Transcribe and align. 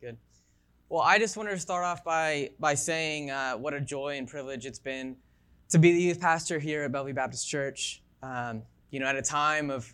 Good. 0.00 0.18
Well, 0.88 1.00
I 1.00 1.18
just 1.18 1.36
wanted 1.36 1.52
to 1.52 1.58
start 1.58 1.84
off 1.84 2.04
by 2.04 2.50
by 2.60 2.74
saying 2.74 3.30
uh, 3.30 3.54
what 3.54 3.72
a 3.72 3.80
joy 3.80 4.18
and 4.18 4.28
privilege 4.28 4.66
it's 4.66 4.78
been 4.78 5.16
to 5.70 5.78
be 5.78 5.92
the 5.92 6.00
youth 6.00 6.20
pastor 6.20 6.58
here 6.58 6.84
at 6.84 6.92
Bellevue 6.92 7.14
Baptist 7.14 7.48
Church. 7.48 8.02
Um, 8.22 8.62
you 8.90 9.00
know, 9.00 9.06
at 9.06 9.16
a 9.16 9.22
time 9.22 9.70
of 9.70 9.92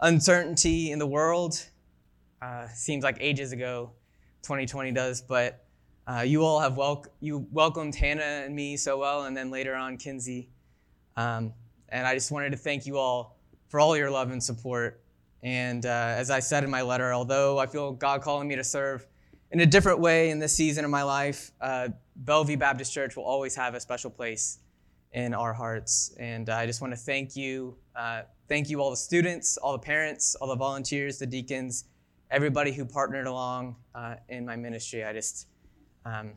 uncertainty 0.00 0.90
in 0.90 0.98
the 0.98 1.06
world, 1.06 1.64
uh, 2.42 2.66
seems 2.68 3.04
like 3.04 3.16
ages 3.20 3.52
ago, 3.52 3.92
2020 4.42 4.92
does, 4.92 5.22
but 5.22 5.64
uh, 6.06 6.20
you 6.26 6.44
all 6.44 6.60
have 6.60 6.76
wel- 6.76 7.06
you 7.20 7.46
welcomed 7.52 7.94
Hannah 7.94 8.42
and 8.44 8.54
me 8.54 8.76
so 8.76 8.98
well, 8.98 9.24
and 9.24 9.36
then 9.36 9.50
later 9.50 9.74
on 9.74 9.96
Kinsey. 9.96 10.50
Um, 11.16 11.52
and 11.90 12.06
I 12.06 12.14
just 12.14 12.32
wanted 12.32 12.50
to 12.50 12.56
thank 12.56 12.86
you 12.86 12.98
all 12.98 13.38
for 13.68 13.78
all 13.78 13.96
your 13.96 14.10
love 14.10 14.30
and 14.30 14.42
support. 14.42 15.00
And 15.44 15.86
uh, 15.86 15.88
as 15.88 16.30
I 16.30 16.40
said 16.40 16.64
in 16.64 16.70
my 16.70 16.82
letter, 16.82 17.14
although 17.14 17.58
I 17.58 17.66
feel 17.66 17.92
God 17.92 18.20
calling 18.20 18.48
me 18.48 18.56
to 18.56 18.64
serve 18.64 19.06
in 19.54 19.60
a 19.60 19.66
different 19.66 20.00
way 20.00 20.30
in 20.30 20.40
this 20.40 20.52
season 20.52 20.84
of 20.84 20.90
my 20.90 21.04
life, 21.04 21.52
uh, 21.60 21.88
Bellevue 22.16 22.56
Baptist 22.56 22.92
Church 22.92 23.14
will 23.14 23.22
always 23.22 23.54
have 23.54 23.74
a 23.74 23.80
special 23.80 24.10
place 24.10 24.58
in 25.12 25.32
our 25.32 25.52
hearts. 25.52 26.12
And 26.18 26.50
I 26.50 26.66
just 26.66 26.80
want 26.80 26.92
to 26.92 26.96
thank 26.96 27.36
you. 27.36 27.76
Uh, 27.94 28.22
thank 28.48 28.68
you, 28.68 28.80
all 28.80 28.90
the 28.90 28.96
students, 28.96 29.56
all 29.56 29.70
the 29.70 29.78
parents, 29.78 30.34
all 30.34 30.48
the 30.48 30.56
volunteers, 30.56 31.20
the 31.20 31.26
deacons, 31.26 31.84
everybody 32.32 32.72
who 32.72 32.84
partnered 32.84 33.28
along 33.28 33.76
uh, 33.94 34.16
in 34.28 34.44
my 34.44 34.56
ministry. 34.56 35.04
I 35.04 35.12
just, 35.12 35.46
um, 36.04 36.32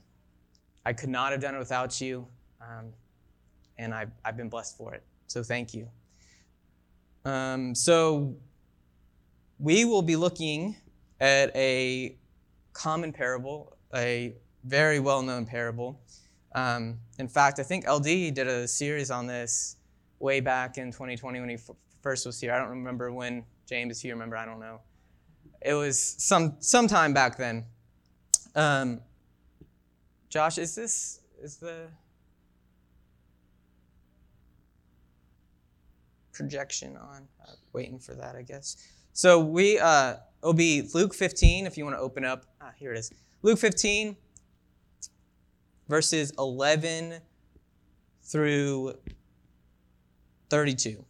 I 0.86 0.94
could 0.94 1.10
not 1.10 1.32
have 1.32 1.42
done 1.42 1.56
it 1.56 1.60
without 1.60 2.00
you. 2.00 2.28
Um, 2.62 2.94
and 3.80 3.96
I've, 3.96 4.12
I've 4.24 4.38
been 4.38 4.50
blessed 4.50 4.78
for 4.78 4.94
it. 4.94 5.02
So 5.26 5.42
thank 5.42 5.74
you. 5.74 5.90
Um, 7.26 7.74
so 7.74 8.36
we 9.58 9.86
will 9.86 10.04
be 10.04 10.16
looking 10.16 10.76
at 11.20 11.50
a 11.56 12.16
common 12.78 13.12
parable, 13.12 13.76
a 13.96 14.36
very 14.64 15.00
well 15.00 15.24
known 15.24 15.46
parable. 15.46 16.00
Um, 16.54 17.00
in 17.18 17.28
fact, 17.28 17.60
I 17.60 17.64
think 17.64 17.90
LD 17.90 18.34
did 18.34 18.48
a 18.48 18.68
series 18.68 19.10
on 19.10 19.26
this 19.26 19.78
way 20.20 20.40
back 20.40 20.78
in 20.78 20.92
2020 20.92 21.40
when 21.40 21.50
he 21.50 21.56
f- 21.56 21.72
first 22.02 22.26
was 22.26 22.40
here. 22.40 22.54
I 22.54 22.60
don't 22.60 22.70
remember 22.70 23.12
when 23.12 23.44
James, 23.68 24.04
you 24.04 24.14
remember, 24.14 24.38
I 24.38 24.46
don't 24.46 24.60
know. 24.60 24.80
It 25.62 25.74
was 25.74 26.16
some 26.20 26.56
some 26.60 26.88
time 26.88 27.14
back 27.14 27.36
then. 27.38 27.66
Um, 28.56 29.02
Josh, 30.30 30.60
is 30.60 30.76
this 30.76 31.22
is 31.42 31.58
the 31.58 31.88
projection 36.32 36.96
on? 36.96 37.28
Uh, 37.42 37.54
waiting 37.74 37.98
for 37.98 38.14
that, 38.14 38.36
I 38.36 38.44
guess. 38.44 38.78
So 39.14 39.40
we 39.40 39.80
uh, 39.80 40.18
it'll 40.42 40.54
be 40.54 40.88
Luke 40.94 41.14
15 41.14 41.66
if 41.66 41.78
you 41.78 41.84
want 41.84 41.96
to 41.96 42.02
open 42.02 42.26
up. 42.26 42.46
Ah, 42.62 42.72
here 42.78 42.94
it 42.94 42.98
is. 42.98 43.12
Luke 43.42 43.60
15, 43.60 44.16
verses 45.88 46.34
11 46.38 47.20
through 48.24 48.94
32. 50.50 51.04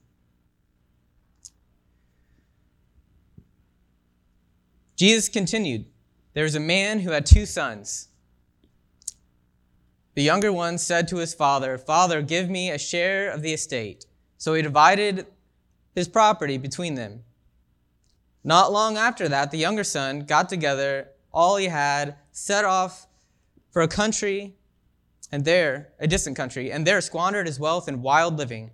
Jesus 4.95 5.29
continued 5.29 5.85
There 6.33 6.43
was 6.43 6.55
a 6.55 6.59
man 6.59 6.99
who 6.99 7.11
had 7.11 7.25
two 7.25 7.45
sons. 7.45 8.09
The 10.15 10.23
younger 10.23 10.51
one 10.51 10.79
said 10.79 11.07
to 11.09 11.17
his 11.17 11.35
father, 11.35 11.77
Father, 11.77 12.23
give 12.23 12.49
me 12.49 12.71
a 12.71 12.79
share 12.79 13.29
of 13.29 13.43
the 13.43 13.53
estate. 13.53 14.07
So 14.39 14.55
he 14.55 14.63
divided 14.63 15.27
his 15.93 16.07
property 16.07 16.57
between 16.57 16.95
them. 16.95 17.23
Not 18.47 18.71
long 18.71 18.95
after 18.95 19.27
that, 19.27 19.51
the 19.51 19.57
younger 19.57 19.83
son 19.83 20.21
got 20.21 20.47
together 20.47 21.09
all 21.33 21.57
he 21.57 21.65
had, 21.65 22.15
set 22.31 22.63
off 22.63 23.05
for 23.71 23.81
a 23.81 23.89
country, 23.89 24.55
and 25.33 25.43
there, 25.43 25.89
a 25.99 26.07
distant 26.07 26.37
country, 26.37 26.71
and 26.71 26.87
there 26.87 27.01
squandered 27.01 27.45
his 27.45 27.59
wealth 27.59 27.89
in 27.89 28.01
wild 28.01 28.37
living. 28.37 28.71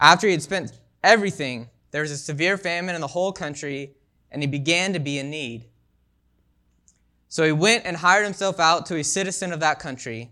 After 0.00 0.26
he 0.26 0.32
had 0.32 0.40
spent 0.40 0.72
everything, 1.04 1.68
there 1.90 2.00
was 2.00 2.10
a 2.10 2.16
severe 2.16 2.56
famine 2.56 2.94
in 2.94 3.02
the 3.02 3.08
whole 3.08 3.30
country, 3.30 3.94
and 4.30 4.42
he 4.42 4.46
began 4.46 4.94
to 4.94 5.00
be 5.00 5.18
in 5.18 5.28
need. 5.28 5.66
So 7.28 7.44
he 7.44 7.52
went 7.52 7.84
and 7.84 7.98
hired 7.98 8.24
himself 8.24 8.58
out 8.58 8.86
to 8.86 8.96
a 8.96 9.04
citizen 9.04 9.52
of 9.52 9.60
that 9.60 9.80
country, 9.80 10.30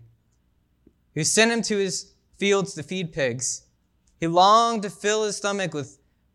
who 1.13 1.23
sent 1.23 1.51
him 1.51 1.61
to 1.61 1.77
his 1.77 2.13
fields 2.37 2.73
to 2.73 2.81
feed 2.81 3.13
pigs. 3.13 3.67
He 4.19 4.25
longed 4.25 4.81
to 4.81 4.89
fill 4.89 5.25
his 5.25 5.37
stomach 5.37 5.75
with 5.75 5.96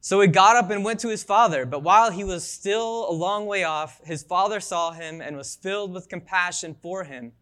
So 0.00 0.20
he 0.20 0.28
got 0.28 0.56
up 0.56 0.70
and 0.70 0.84
went 0.84 1.00
to 1.00 1.08
his 1.08 1.24
father, 1.24 1.66
but 1.66 1.82
while 1.82 2.10
he 2.10 2.22
was 2.22 2.46
still 2.46 3.10
a 3.10 3.12
long 3.12 3.46
way 3.46 3.64
off, 3.64 4.00
his 4.04 4.22
father 4.22 4.60
saw 4.60 4.92
him 4.92 5.20
and 5.20 5.36
was 5.36 5.56
filled 5.56 5.92
with 5.92 6.08
compassion 6.08 6.76
for 6.80 7.04
him. 7.04 7.32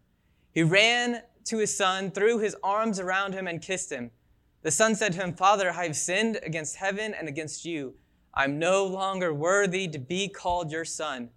He 0.51 0.63
ran 0.63 1.21
to 1.45 1.57
his 1.57 1.75
son, 1.75 2.09
threw 2.11 2.39
his 2.39 2.55
arms 2.63 2.99
around 2.99 3.33
him, 3.33 3.47
and 3.47 3.61
kissed 3.61 3.91
him. 3.91 4.11
The 4.63 4.71
son 4.71 4.95
said 4.95 5.13
to 5.13 5.19
him, 5.19 5.33
Father, 5.33 5.69
I 5.69 5.85
have 5.85 5.95
sinned 5.95 6.39
against 6.41 6.77
heaven 6.77 7.13
and 7.13 7.27
against 7.27 7.65
you. 7.65 7.93
I'm 8.33 8.57
no 8.57 8.85
longer 8.85 9.33
worthy 9.33 9.87
to 9.89 9.99
be 9.99 10.27
called 10.27 10.71
your 10.71 10.85
son. 10.85 11.29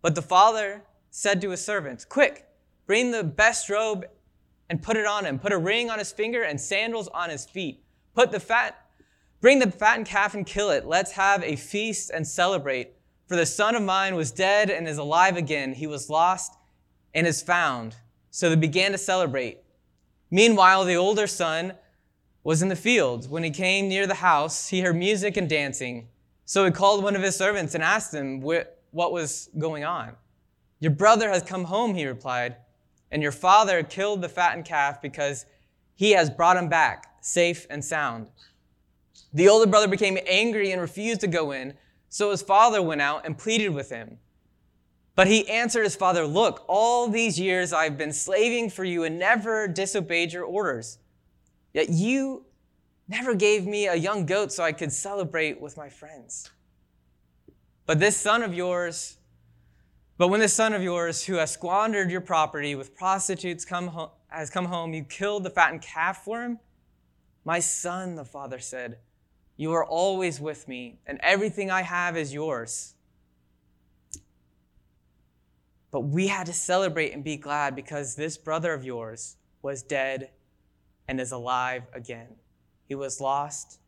But 0.00 0.14
the 0.14 0.22
father 0.22 0.84
said 1.10 1.40
to 1.42 1.50
his 1.50 1.62
servants, 1.62 2.04
Quick, 2.04 2.46
bring 2.86 3.10
the 3.10 3.22
best 3.22 3.68
robe 3.68 4.06
and 4.70 4.82
put 4.82 4.96
it 4.96 5.06
on 5.06 5.24
him. 5.24 5.38
Put 5.38 5.52
a 5.52 5.58
ring 5.58 5.90
on 5.90 5.98
his 5.98 6.12
finger 6.12 6.42
and 6.42 6.60
sandals 6.60 7.08
on 7.08 7.30
his 7.30 7.44
feet. 7.44 7.84
Put 8.14 8.32
the 8.32 8.40
fat 8.40 8.85
Bring 9.40 9.58
the 9.58 9.70
fattened 9.70 10.06
calf 10.06 10.34
and 10.34 10.46
kill 10.46 10.70
it. 10.70 10.86
Let's 10.86 11.12
have 11.12 11.42
a 11.42 11.56
feast 11.56 12.10
and 12.10 12.26
celebrate. 12.26 12.92
For 13.28 13.36
the 13.36 13.46
son 13.46 13.74
of 13.74 13.82
mine 13.82 14.14
was 14.14 14.30
dead 14.30 14.70
and 14.70 14.88
is 14.88 14.98
alive 14.98 15.36
again. 15.36 15.74
He 15.74 15.86
was 15.86 16.08
lost 16.08 16.56
and 17.14 17.26
is 17.26 17.42
found. 17.42 17.96
So 18.30 18.48
they 18.48 18.56
began 18.56 18.92
to 18.92 18.98
celebrate. 18.98 19.58
Meanwhile, 20.30 20.84
the 20.84 20.96
older 20.96 21.26
son 21.26 21.74
was 22.44 22.62
in 22.62 22.68
the 22.68 22.76
field. 22.76 23.30
When 23.30 23.42
he 23.42 23.50
came 23.50 23.88
near 23.88 24.06
the 24.06 24.14
house, 24.14 24.68
he 24.68 24.80
heard 24.80 24.96
music 24.96 25.36
and 25.36 25.48
dancing. 25.48 26.08
So 26.44 26.64
he 26.64 26.70
called 26.70 27.02
one 27.02 27.16
of 27.16 27.22
his 27.22 27.36
servants 27.36 27.74
and 27.74 27.82
asked 27.82 28.14
him 28.14 28.40
what 28.40 28.78
was 28.92 29.50
going 29.58 29.84
on. 29.84 30.12
Your 30.78 30.92
brother 30.92 31.28
has 31.30 31.42
come 31.42 31.64
home, 31.64 31.94
he 31.94 32.06
replied, 32.06 32.56
and 33.10 33.22
your 33.22 33.32
father 33.32 33.82
killed 33.82 34.22
the 34.22 34.28
fattened 34.28 34.64
calf 34.64 35.02
because 35.02 35.46
he 35.94 36.12
has 36.12 36.30
brought 36.30 36.56
him 36.56 36.68
back 36.68 37.06
safe 37.20 37.66
and 37.68 37.84
sound. 37.84 38.30
The 39.32 39.48
older 39.48 39.70
brother 39.70 39.88
became 39.88 40.18
angry 40.26 40.72
and 40.72 40.80
refused 40.80 41.20
to 41.20 41.26
go 41.26 41.52
in, 41.52 41.74
so 42.08 42.30
his 42.30 42.42
father 42.42 42.80
went 42.80 43.02
out 43.02 43.26
and 43.26 43.36
pleaded 43.36 43.70
with 43.70 43.90
him. 43.90 44.18
But 45.14 45.26
he 45.26 45.48
answered 45.48 45.84
his 45.84 45.96
father, 45.96 46.26
Look, 46.26 46.64
all 46.68 47.08
these 47.08 47.40
years 47.40 47.72
I've 47.72 47.98
been 47.98 48.12
slaving 48.12 48.70
for 48.70 48.84
you 48.84 49.04
and 49.04 49.18
never 49.18 49.66
disobeyed 49.66 50.32
your 50.32 50.44
orders. 50.44 50.98
Yet 51.72 51.88
you 51.90 52.44
never 53.08 53.34
gave 53.34 53.66
me 53.66 53.86
a 53.86 53.94
young 53.94 54.26
goat 54.26 54.52
so 54.52 54.62
I 54.62 54.72
could 54.72 54.92
celebrate 54.92 55.60
with 55.60 55.76
my 55.76 55.88
friends. 55.88 56.50
But 57.86 57.98
this 57.98 58.16
son 58.16 58.42
of 58.42 58.52
yours, 58.52 59.16
but 60.18 60.28
when 60.28 60.40
this 60.40 60.54
son 60.54 60.72
of 60.72 60.82
yours 60.82 61.24
who 61.24 61.34
has 61.34 61.50
squandered 61.50 62.10
your 62.10 62.20
property 62.20 62.74
with 62.74 62.94
prostitutes 62.94 63.64
come 63.64 64.08
has 64.28 64.50
come 64.50 64.66
home, 64.66 64.92
you 64.92 65.04
killed 65.04 65.44
the 65.44 65.50
fattened 65.50 65.82
calf 65.82 66.24
for 66.24 66.42
him? 66.42 66.58
My 67.44 67.60
son, 67.60 68.16
the 68.16 68.24
father 68.24 68.58
said, 68.58 68.98
you 69.56 69.72
are 69.72 69.84
always 69.84 70.40
with 70.40 70.68
me, 70.68 70.98
and 71.06 71.18
everything 71.22 71.70
I 71.70 71.82
have 71.82 72.16
is 72.16 72.32
yours. 72.32 72.94
But 75.90 76.00
we 76.00 76.26
had 76.26 76.46
to 76.46 76.52
celebrate 76.52 77.12
and 77.12 77.24
be 77.24 77.36
glad 77.36 77.74
because 77.74 78.16
this 78.16 78.36
brother 78.36 78.74
of 78.74 78.84
yours 78.84 79.36
was 79.62 79.82
dead 79.82 80.30
and 81.08 81.20
is 81.20 81.32
alive 81.32 81.84
again. 81.94 82.28
He 82.86 82.94
was 82.94 83.20
lost 83.20 83.78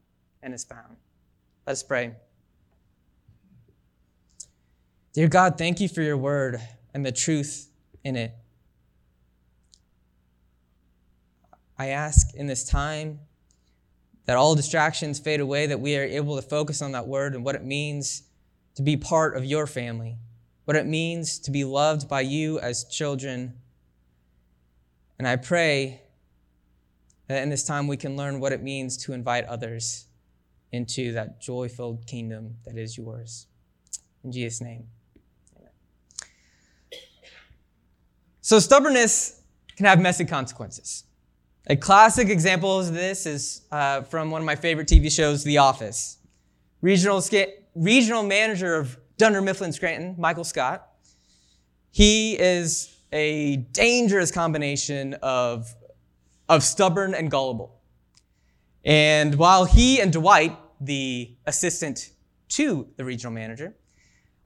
and 0.43 0.55
is 0.55 0.65
found. 0.65 0.97
Let's 1.67 1.83
pray. 1.83 2.15
Dear 5.13 5.29
God, 5.29 5.59
thank 5.59 5.81
you 5.81 5.89
for 5.89 6.01
your 6.01 6.17
word 6.17 6.61
and 6.95 7.05
the 7.05 7.13
truth 7.13 7.71
in 8.05 8.17
it. 8.17 8.33
I 11.79 11.89
ask 11.89 12.35
in 12.35 12.47
this 12.47 12.65
time 12.65 13.21
that 14.29 14.37
all 14.37 14.55
distractions 14.55 15.19
fade 15.19 15.41
away, 15.41 15.67
that 15.67 15.81
we 15.81 15.97
are 15.97 16.03
able 16.03 16.37
to 16.37 16.43
focus 16.43 16.83
on 16.83 16.93
that 16.93 17.07
word 17.07 17.35
and 17.35 17.43
what 17.43 17.55
it 17.55 17.65
means 17.65 18.25
to 18.75 18.83
be 18.83 18.95
part 18.95 19.35
of 19.35 19.43
your 19.43 19.67
family, 19.67 20.19
what 20.67 20.77
it 20.77 20.85
means 20.85 21.39
to 21.39 21.51
be 21.51 21.65
loved 21.65 22.07
by 22.11 22.21
you 22.21 22.61
as 22.61 22.85
children, 22.85 23.55
And 25.19 25.27
I 25.27 25.37
pray 25.37 26.03
that 27.29 27.43
in 27.43 27.49
this 27.49 27.65
time 27.65 27.87
we 27.87 27.97
can 27.97 28.17
learn 28.17 28.39
what 28.39 28.53
it 28.53 28.63
means 28.63 28.99
to 28.99 29.15
invite 29.15 29.47
others 29.47 30.09
into 30.73 31.13
that 31.13 31.41
joy 31.41 31.71
filled 31.71 32.07
kingdom 32.07 32.57
that 32.67 32.77
is 32.77 32.99
yours. 32.99 33.47
In 34.23 34.31
Jesus' 34.31 34.61
name. 34.61 34.89
Amen. 35.57 35.71
So, 38.43 38.59
stubbornness 38.59 39.41
can 39.75 39.87
have 39.87 39.99
messy 39.99 40.27
consequences. 40.27 41.05
A 41.71 41.77
classic 41.77 42.31
example 42.31 42.81
of 42.81 42.95
this 42.95 43.27
is 43.27 43.61
uh, 43.71 44.01
from 44.01 44.31
one 44.31 44.41
of 44.41 44.47
my 44.47 44.57
favorite 44.57 44.89
TV 44.89 45.13
shows, 45.13 45.45
The 45.45 45.59
Office. 45.59 46.17
Regional, 46.81 47.23
regional 47.75 48.23
manager 48.23 48.77
of 48.77 48.97
Dunder 49.19 49.43
Mifflin 49.43 49.75
Scranton, 49.75 50.15
Michael 50.17 50.45
Scott, 50.45 50.89
he 51.91 52.39
is 52.39 52.97
a 53.13 53.57
dangerous 53.57 54.31
combination 54.31 55.13
of, 55.23 55.67
of 56.49 56.63
stubborn 56.63 57.13
and 57.13 57.31
gullible. 57.31 57.83
And 58.83 59.35
while 59.35 59.67
he 59.67 60.01
and 60.01 60.11
Dwight, 60.11 60.57
the 60.81 61.37
assistant 61.45 62.13
to 62.51 62.89
the 62.97 63.05
regional 63.05 63.35
manager, 63.35 63.77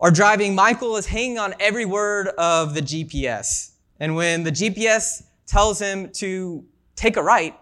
are 0.01 0.11
driving, 0.11 0.57
Michael 0.57 0.97
is 0.97 1.07
hanging 1.07 1.39
on 1.39 1.55
every 1.61 1.85
word 1.85 2.29
of 2.37 2.75
the 2.75 2.83
GPS. 2.83 3.75
And 4.01 4.17
when 4.17 4.43
the 4.43 4.51
GPS 4.51 5.23
tells 5.47 5.79
him 5.79 6.11
to 6.15 6.65
take 6.97 7.17
a 7.17 7.23
right, 7.23 7.59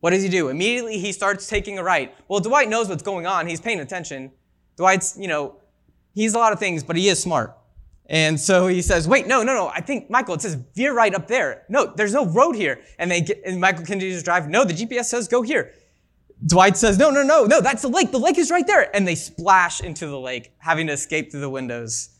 what 0.00 0.10
does 0.10 0.22
he 0.22 0.28
do? 0.28 0.48
Immediately 0.48 0.98
he 0.98 1.12
starts 1.12 1.48
taking 1.48 1.78
a 1.78 1.82
right. 1.82 2.14
Well, 2.28 2.40
Dwight 2.40 2.68
knows 2.68 2.88
what's 2.88 3.02
going 3.02 3.26
on. 3.26 3.46
He's 3.46 3.60
paying 3.60 3.80
attention. 3.80 4.30
Dwight's, 4.76 5.16
you 5.18 5.26
know, 5.26 5.56
he's 6.14 6.34
a 6.34 6.38
lot 6.38 6.52
of 6.52 6.58
things, 6.58 6.84
but 6.84 6.96
he 6.96 7.08
is 7.08 7.20
smart. 7.20 7.56
And 8.06 8.40
so 8.40 8.68
he 8.68 8.80
says, 8.80 9.06
wait, 9.06 9.26
no, 9.26 9.42
no, 9.42 9.52
no. 9.54 9.68
I 9.68 9.80
think, 9.80 10.08
Michael, 10.08 10.34
it 10.34 10.40
says 10.40 10.54
veer 10.74 10.94
right 10.94 11.14
up 11.14 11.28
there. 11.28 11.64
No, 11.68 11.92
there's 11.94 12.14
no 12.14 12.26
road 12.26 12.56
here. 12.56 12.80
And 12.98 13.10
they 13.10 13.20
get, 13.20 13.42
and 13.44 13.60
Michael 13.60 13.84
continues 13.84 14.18
to 14.18 14.24
drive. 14.24 14.48
No, 14.48 14.64
the 14.64 14.72
GPS 14.72 15.06
says 15.06 15.28
go 15.28 15.42
here. 15.42 15.74
Dwight 16.46 16.76
says, 16.76 16.96
no, 16.96 17.10
no, 17.10 17.22
no, 17.22 17.44
no, 17.44 17.60
that's 17.60 17.82
the 17.82 17.88
lake. 17.88 18.12
The 18.12 18.18
lake 18.18 18.38
is 18.38 18.50
right 18.50 18.66
there. 18.66 18.94
And 18.96 19.06
they 19.06 19.16
splash 19.16 19.80
into 19.80 20.06
the 20.06 20.18
lake, 20.18 20.52
having 20.58 20.86
to 20.86 20.92
escape 20.92 21.30
through 21.30 21.40
the 21.40 21.50
windows 21.50 22.10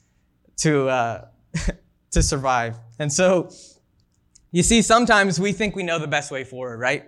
to, 0.58 0.88
uh, 0.88 1.28
to 2.10 2.22
survive. 2.22 2.76
And 2.98 3.10
so 3.10 3.50
you 4.50 4.62
see, 4.62 4.82
sometimes 4.82 5.38
we 5.38 5.52
think 5.52 5.76
we 5.76 5.82
know 5.82 5.98
the 5.98 6.06
best 6.06 6.30
way 6.30 6.44
forward, 6.44 6.80
right? 6.80 7.04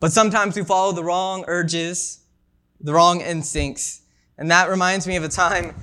But 0.00 0.12
sometimes 0.12 0.56
we 0.56 0.64
follow 0.64 0.92
the 0.92 1.04
wrong 1.04 1.44
urges, 1.46 2.20
the 2.80 2.92
wrong 2.92 3.20
instincts. 3.20 4.02
And 4.38 4.50
that 4.50 4.68
reminds 4.68 5.06
me 5.06 5.16
of 5.16 5.24
a 5.24 5.28
time, 5.28 5.74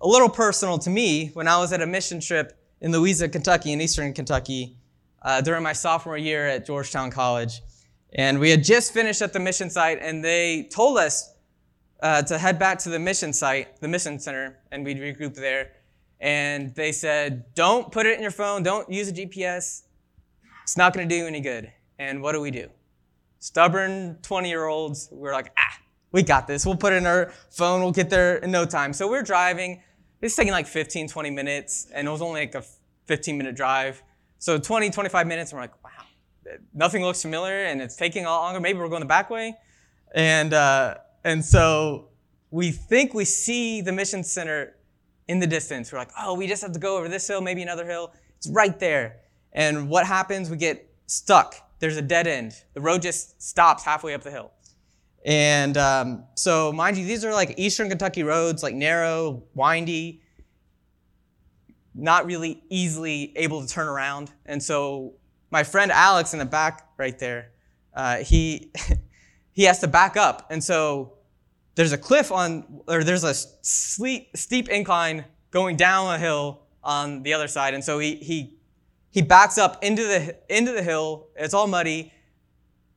a 0.00 0.06
little 0.06 0.28
personal 0.28 0.78
to 0.78 0.90
me, 0.90 1.30
when 1.34 1.48
I 1.48 1.58
was 1.58 1.72
at 1.72 1.82
a 1.82 1.86
mission 1.86 2.20
trip 2.20 2.58
in 2.80 2.92
Louisa, 2.92 3.28
Kentucky, 3.28 3.72
in 3.72 3.80
eastern 3.80 4.12
Kentucky, 4.12 4.76
uh, 5.22 5.40
during 5.40 5.62
my 5.62 5.72
sophomore 5.72 6.16
year 6.16 6.46
at 6.46 6.66
Georgetown 6.66 7.10
College. 7.10 7.60
And 8.12 8.38
we 8.38 8.50
had 8.50 8.64
just 8.64 8.92
finished 8.92 9.20
at 9.20 9.32
the 9.32 9.40
mission 9.40 9.70
site, 9.70 9.98
and 10.00 10.24
they 10.24 10.64
told 10.64 10.98
us 10.98 11.34
uh, 12.00 12.22
to 12.22 12.38
head 12.38 12.58
back 12.58 12.78
to 12.80 12.88
the 12.88 12.98
mission 12.98 13.32
site, 13.32 13.80
the 13.80 13.88
mission 13.88 14.18
center, 14.18 14.58
and 14.70 14.84
we'd 14.84 14.98
regroup 14.98 15.34
there. 15.34 15.72
And 16.20 16.74
they 16.74 16.92
said, 16.92 17.54
don't 17.54 17.92
put 17.92 18.06
it 18.06 18.16
in 18.16 18.22
your 18.22 18.30
phone, 18.30 18.62
don't 18.62 18.90
use 18.90 19.08
a 19.08 19.12
GPS, 19.12 19.82
it's 20.68 20.76
not 20.76 20.92
going 20.92 21.08
to 21.08 21.18
do 21.18 21.26
any 21.26 21.40
good. 21.40 21.72
And 21.98 22.20
what 22.20 22.32
do 22.32 22.42
we 22.42 22.50
do? 22.50 22.68
Stubborn 23.38 24.18
20 24.20 24.50
year 24.50 24.66
olds, 24.66 25.08
we're 25.10 25.32
like, 25.32 25.50
ah, 25.56 25.78
we 26.12 26.22
got 26.22 26.46
this. 26.46 26.66
We'll 26.66 26.76
put 26.76 26.92
it 26.92 26.96
in 26.96 27.06
our 27.06 27.32
phone, 27.48 27.80
we'll 27.80 27.90
get 27.90 28.10
there 28.10 28.36
in 28.36 28.50
no 28.50 28.66
time. 28.66 28.92
So 28.92 29.08
we're 29.08 29.22
driving. 29.22 29.80
It's 30.20 30.36
taking 30.36 30.52
like 30.52 30.66
15, 30.66 31.08
20 31.08 31.30
minutes, 31.30 31.90
and 31.94 32.06
it 32.06 32.10
was 32.10 32.20
only 32.20 32.40
like 32.40 32.54
a 32.54 32.62
15 33.06 33.38
minute 33.38 33.56
drive. 33.56 34.02
So 34.40 34.58
20, 34.58 34.90
25 34.90 35.26
minutes, 35.26 35.52
and 35.52 35.56
we're 35.56 35.62
like, 35.62 35.82
wow, 35.82 36.58
nothing 36.74 37.02
looks 37.02 37.22
familiar, 37.22 37.64
and 37.64 37.80
it's 37.80 37.96
taking 37.96 38.26
a 38.26 38.28
lot 38.28 38.42
longer. 38.42 38.60
Maybe 38.60 38.78
we're 38.78 38.90
going 38.90 39.00
the 39.00 39.06
back 39.06 39.30
way. 39.30 39.56
And, 40.14 40.52
uh, 40.52 40.96
and 41.24 41.42
so 41.42 42.10
we 42.50 42.72
think 42.72 43.14
we 43.14 43.24
see 43.24 43.80
the 43.80 43.92
mission 43.92 44.22
center 44.22 44.76
in 45.28 45.38
the 45.38 45.46
distance. 45.46 45.90
We're 45.90 45.98
like, 45.98 46.12
oh, 46.20 46.34
we 46.34 46.46
just 46.46 46.60
have 46.60 46.72
to 46.72 46.78
go 46.78 46.98
over 46.98 47.08
this 47.08 47.26
hill, 47.26 47.40
maybe 47.40 47.62
another 47.62 47.86
hill. 47.86 48.12
It's 48.36 48.50
right 48.50 48.78
there. 48.78 49.20
And 49.52 49.88
what 49.88 50.06
happens? 50.06 50.50
We 50.50 50.56
get 50.56 50.90
stuck. 51.06 51.54
There's 51.78 51.96
a 51.96 52.02
dead 52.02 52.26
end. 52.26 52.54
The 52.74 52.80
road 52.80 53.02
just 53.02 53.40
stops 53.40 53.84
halfway 53.84 54.14
up 54.14 54.22
the 54.22 54.30
hill. 54.30 54.52
And 55.24 55.76
um, 55.76 56.24
so, 56.34 56.72
mind 56.72 56.96
you, 56.96 57.04
these 57.04 57.24
are 57.24 57.32
like 57.32 57.54
eastern 57.58 57.88
Kentucky 57.88 58.22
roads, 58.22 58.62
like 58.62 58.74
narrow, 58.74 59.42
windy, 59.54 60.22
not 61.94 62.26
really 62.26 62.62
easily 62.68 63.32
able 63.36 63.60
to 63.60 63.68
turn 63.68 63.88
around. 63.88 64.30
And 64.46 64.62
so, 64.62 65.14
my 65.50 65.64
friend 65.64 65.90
Alex 65.90 66.32
in 66.32 66.38
the 66.38 66.44
back 66.44 66.88
right 66.98 67.18
there, 67.18 67.50
uh, 67.94 68.18
he 68.18 68.72
he 69.52 69.64
has 69.64 69.80
to 69.80 69.88
back 69.88 70.16
up. 70.16 70.46
And 70.50 70.62
so, 70.62 71.14
there's 71.74 71.92
a 71.92 71.98
cliff 71.98 72.32
on, 72.32 72.82
or 72.86 73.04
there's 73.04 73.24
a 73.24 73.34
steep, 73.34 74.36
steep 74.36 74.68
incline 74.68 75.24
going 75.50 75.76
down 75.76 76.14
a 76.14 76.18
hill 76.18 76.62
on 76.82 77.22
the 77.22 77.34
other 77.34 77.48
side. 77.48 77.74
And 77.74 77.84
so 77.84 77.98
he 77.98 78.16
he 78.16 78.57
he 79.10 79.22
backs 79.22 79.58
up 79.58 79.82
into 79.82 80.02
the, 80.02 80.36
into 80.48 80.72
the 80.72 80.82
hill. 80.82 81.28
It's 81.36 81.54
all 81.54 81.66
muddy. 81.66 82.12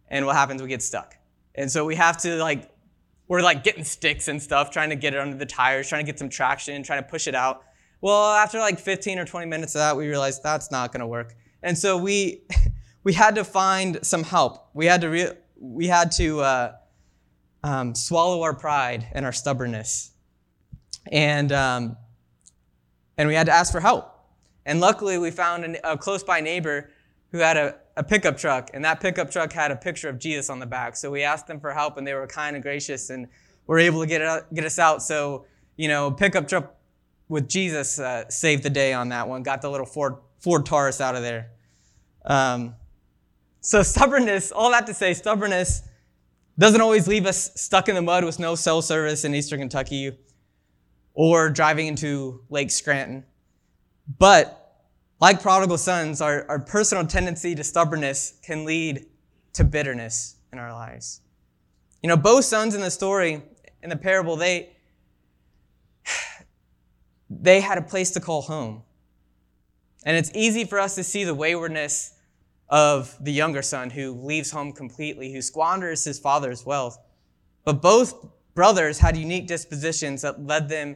And 0.09 0.25
what 0.25 0.35
happens? 0.35 0.61
We 0.61 0.67
get 0.67 0.81
stuck. 0.81 1.15
And 1.55 1.71
so 1.71 1.85
we 1.85 1.95
have 1.95 2.17
to 2.19 2.35
like, 2.37 2.69
we're 3.27 3.41
like 3.41 3.63
getting 3.63 3.83
sticks 3.83 4.27
and 4.27 4.41
stuff, 4.41 4.71
trying 4.71 4.89
to 4.89 4.95
get 4.95 5.13
it 5.13 5.19
under 5.19 5.37
the 5.37 5.45
tires, 5.45 5.87
trying 5.87 6.05
to 6.05 6.11
get 6.11 6.19
some 6.19 6.29
traction, 6.29 6.83
trying 6.83 7.01
to 7.01 7.09
push 7.09 7.27
it 7.27 7.35
out. 7.35 7.63
Well, 8.01 8.33
after 8.33 8.59
like 8.59 8.79
15 8.79 9.19
or 9.19 9.25
20 9.25 9.45
minutes 9.45 9.75
of 9.75 9.79
that, 9.79 9.95
we 9.95 10.07
realized 10.07 10.43
that's 10.43 10.71
not 10.71 10.91
going 10.91 11.01
to 11.01 11.07
work. 11.07 11.35
And 11.63 11.77
so 11.77 11.97
we, 11.97 12.41
we 13.03 13.13
had 13.13 13.35
to 13.35 13.43
find 13.43 13.99
some 14.05 14.23
help. 14.23 14.69
We 14.73 14.85
had 14.85 15.01
to, 15.01 15.07
re- 15.09 15.37
we 15.59 15.87
had 15.87 16.11
to 16.13 16.41
uh, 16.41 16.75
um, 17.63 17.95
swallow 17.95 18.41
our 18.41 18.55
pride 18.55 19.07
and 19.13 19.25
our 19.25 19.31
stubbornness. 19.31 20.11
And, 21.11 21.51
um, 21.51 21.97
and 23.17 23.27
we 23.27 23.35
had 23.35 23.45
to 23.45 23.53
ask 23.53 23.71
for 23.71 23.79
help. 23.79 24.10
And 24.65 24.79
luckily, 24.79 25.17
we 25.17 25.31
found 25.31 25.77
a, 25.83 25.97
close 25.97 26.23
by 26.23 26.39
neighbor 26.39 26.89
who 27.31 27.39
had 27.39 27.57
a, 27.57 27.75
a 27.97 28.03
pickup 28.03 28.37
truck, 28.37 28.69
and 28.73 28.83
that 28.85 28.99
pickup 28.99 29.31
truck 29.31 29.51
had 29.51 29.71
a 29.71 29.75
picture 29.75 30.09
of 30.09 30.19
Jesus 30.19 30.49
on 30.49 30.59
the 30.59 30.65
back. 30.65 30.95
So 30.95 31.09
we 31.09 31.23
asked 31.23 31.47
them 31.47 31.59
for 31.59 31.73
help, 31.73 31.97
and 31.97 32.05
they 32.05 32.13
were 32.13 32.27
kind 32.27 32.55
and 32.55 32.63
gracious 32.63 33.09
and 33.09 33.27
were 33.67 33.79
able 33.79 34.01
to 34.01 34.07
get, 34.07 34.53
get 34.53 34.65
us 34.65 34.77
out. 34.77 35.01
So, 35.01 35.45
you 35.77 35.87
know, 35.87 36.11
pickup 36.11 36.47
truck 36.47 36.75
with 37.29 37.47
Jesus 37.47 37.99
uh, 37.99 38.29
saved 38.29 38.63
the 38.63 38.69
day 38.69 38.93
on 38.93 39.09
that 39.09 39.27
one, 39.27 39.43
got 39.43 39.61
the 39.61 39.69
little 39.69 39.85
Ford, 39.85 40.15
Ford 40.39 40.65
Taurus 40.65 40.99
out 40.99 41.15
of 41.15 41.21
there. 41.21 41.51
Um, 42.25 42.75
so, 43.61 43.81
stubbornness, 43.83 44.51
all 44.51 44.71
that 44.71 44.85
to 44.87 44.93
say, 44.93 45.13
stubbornness 45.13 45.83
doesn't 46.59 46.81
always 46.81 47.07
leave 47.07 47.25
us 47.25 47.51
stuck 47.55 47.89
in 47.89 47.95
the 47.95 48.01
mud 48.01 48.23
with 48.23 48.37
no 48.37 48.55
cell 48.55 48.81
service 48.81 49.23
in 49.23 49.33
eastern 49.33 49.59
Kentucky 49.59 50.17
or 51.13 51.49
driving 51.49 51.87
into 51.87 52.41
Lake 52.49 52.71
Scranton. 52.71 53.25
But 54.19 54.60
like 55.21 55.41
prodigal 55.41 55.77
sons, 55.77 56.19
our, 56.19 56.45
our 56.49 56.59
personal 56.59 57.05
tendency 57.05 57.53
to 57.53 57.63
stubbornness 57.63 58.33
can 58.41 58.65
lead 58.65 59.05
to 59.53 59.63
bitterness 59.63 60.37
in 60.51 60.57
our 60.57 60.73
lives. 60.73 61.21
You 62.01 62.09
know, 62.09 62.17
both 62.17 62.45
sons 62.45 62.73
in 62.73 62.81
the 62.81 62.89
story, 62.89 63.43
in 63.83 63.89
the 63.89 63.95
parable, 63.95 64.35
they, 64.35 64.75
they 67.29 67.61
had 67.61 67.77
a 67.77 67.83
place 67.83 68.09
to 68.11 68.19
call 68.19 68.41
home. 68.41 68.81
And 70.03 70.17
it's 70.17 70.31
easy 70.33 70.65
for 70.65 70.79
us 70.79 70.95
to 70.95 71.03
see 71.03 71.23
the 71.23 71.35
waywardness 71.35 72.13
of 72.69 73.15
the 73.21 73.31
younger 73.31 73.61
son 73.61 73.91
who 73.91 74.13
leaves 74.13 74.49
home 74.49 74.73
completely, 74.73 75.31
who 75.31 75.41
squanders 75.41 76.03
his 76.03 76.17
father's 76.17 76.65
wealth. 76.65 76.97
But 77.63 77.81
both 77.81 78.15
brothers 78.55 78.97
had 78.97 79.15
unique 79.15 79.45
dispositions 79.45 80.23
that 80.23 80.43
led 80.43 80.69
them 80.69 80.95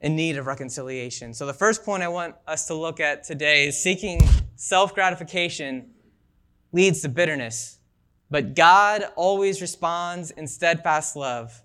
in 0.00 0.14
need 0.14 0.36
of 0.36 0.46
reconciliation. 0.46 1.32
So, 1.32 1.46
the 1.46 1.54
first 1.54 1.84
point 1.84 2.02
I 2.02 2.08
want 2.08 2.34
us 2.46 2.66
to 2.66 2.74
look 2.74 3.00
at 3.00 3.24
today 3.24 3.68
is 3.68 3.80
seeking 3.80 4.20
self 4.56 4.94
gratification 4.94 5.90
leads 6.72 7.00
to 7.02 7.08
bitterness, 7.08 7.78
but 8.30 8.54
God 8.54 9.04
always 9.16 9.60
responds 9.60 10.30
in 10.30 10.46
steadfast 10.46 11.16
love. 11.16 11.62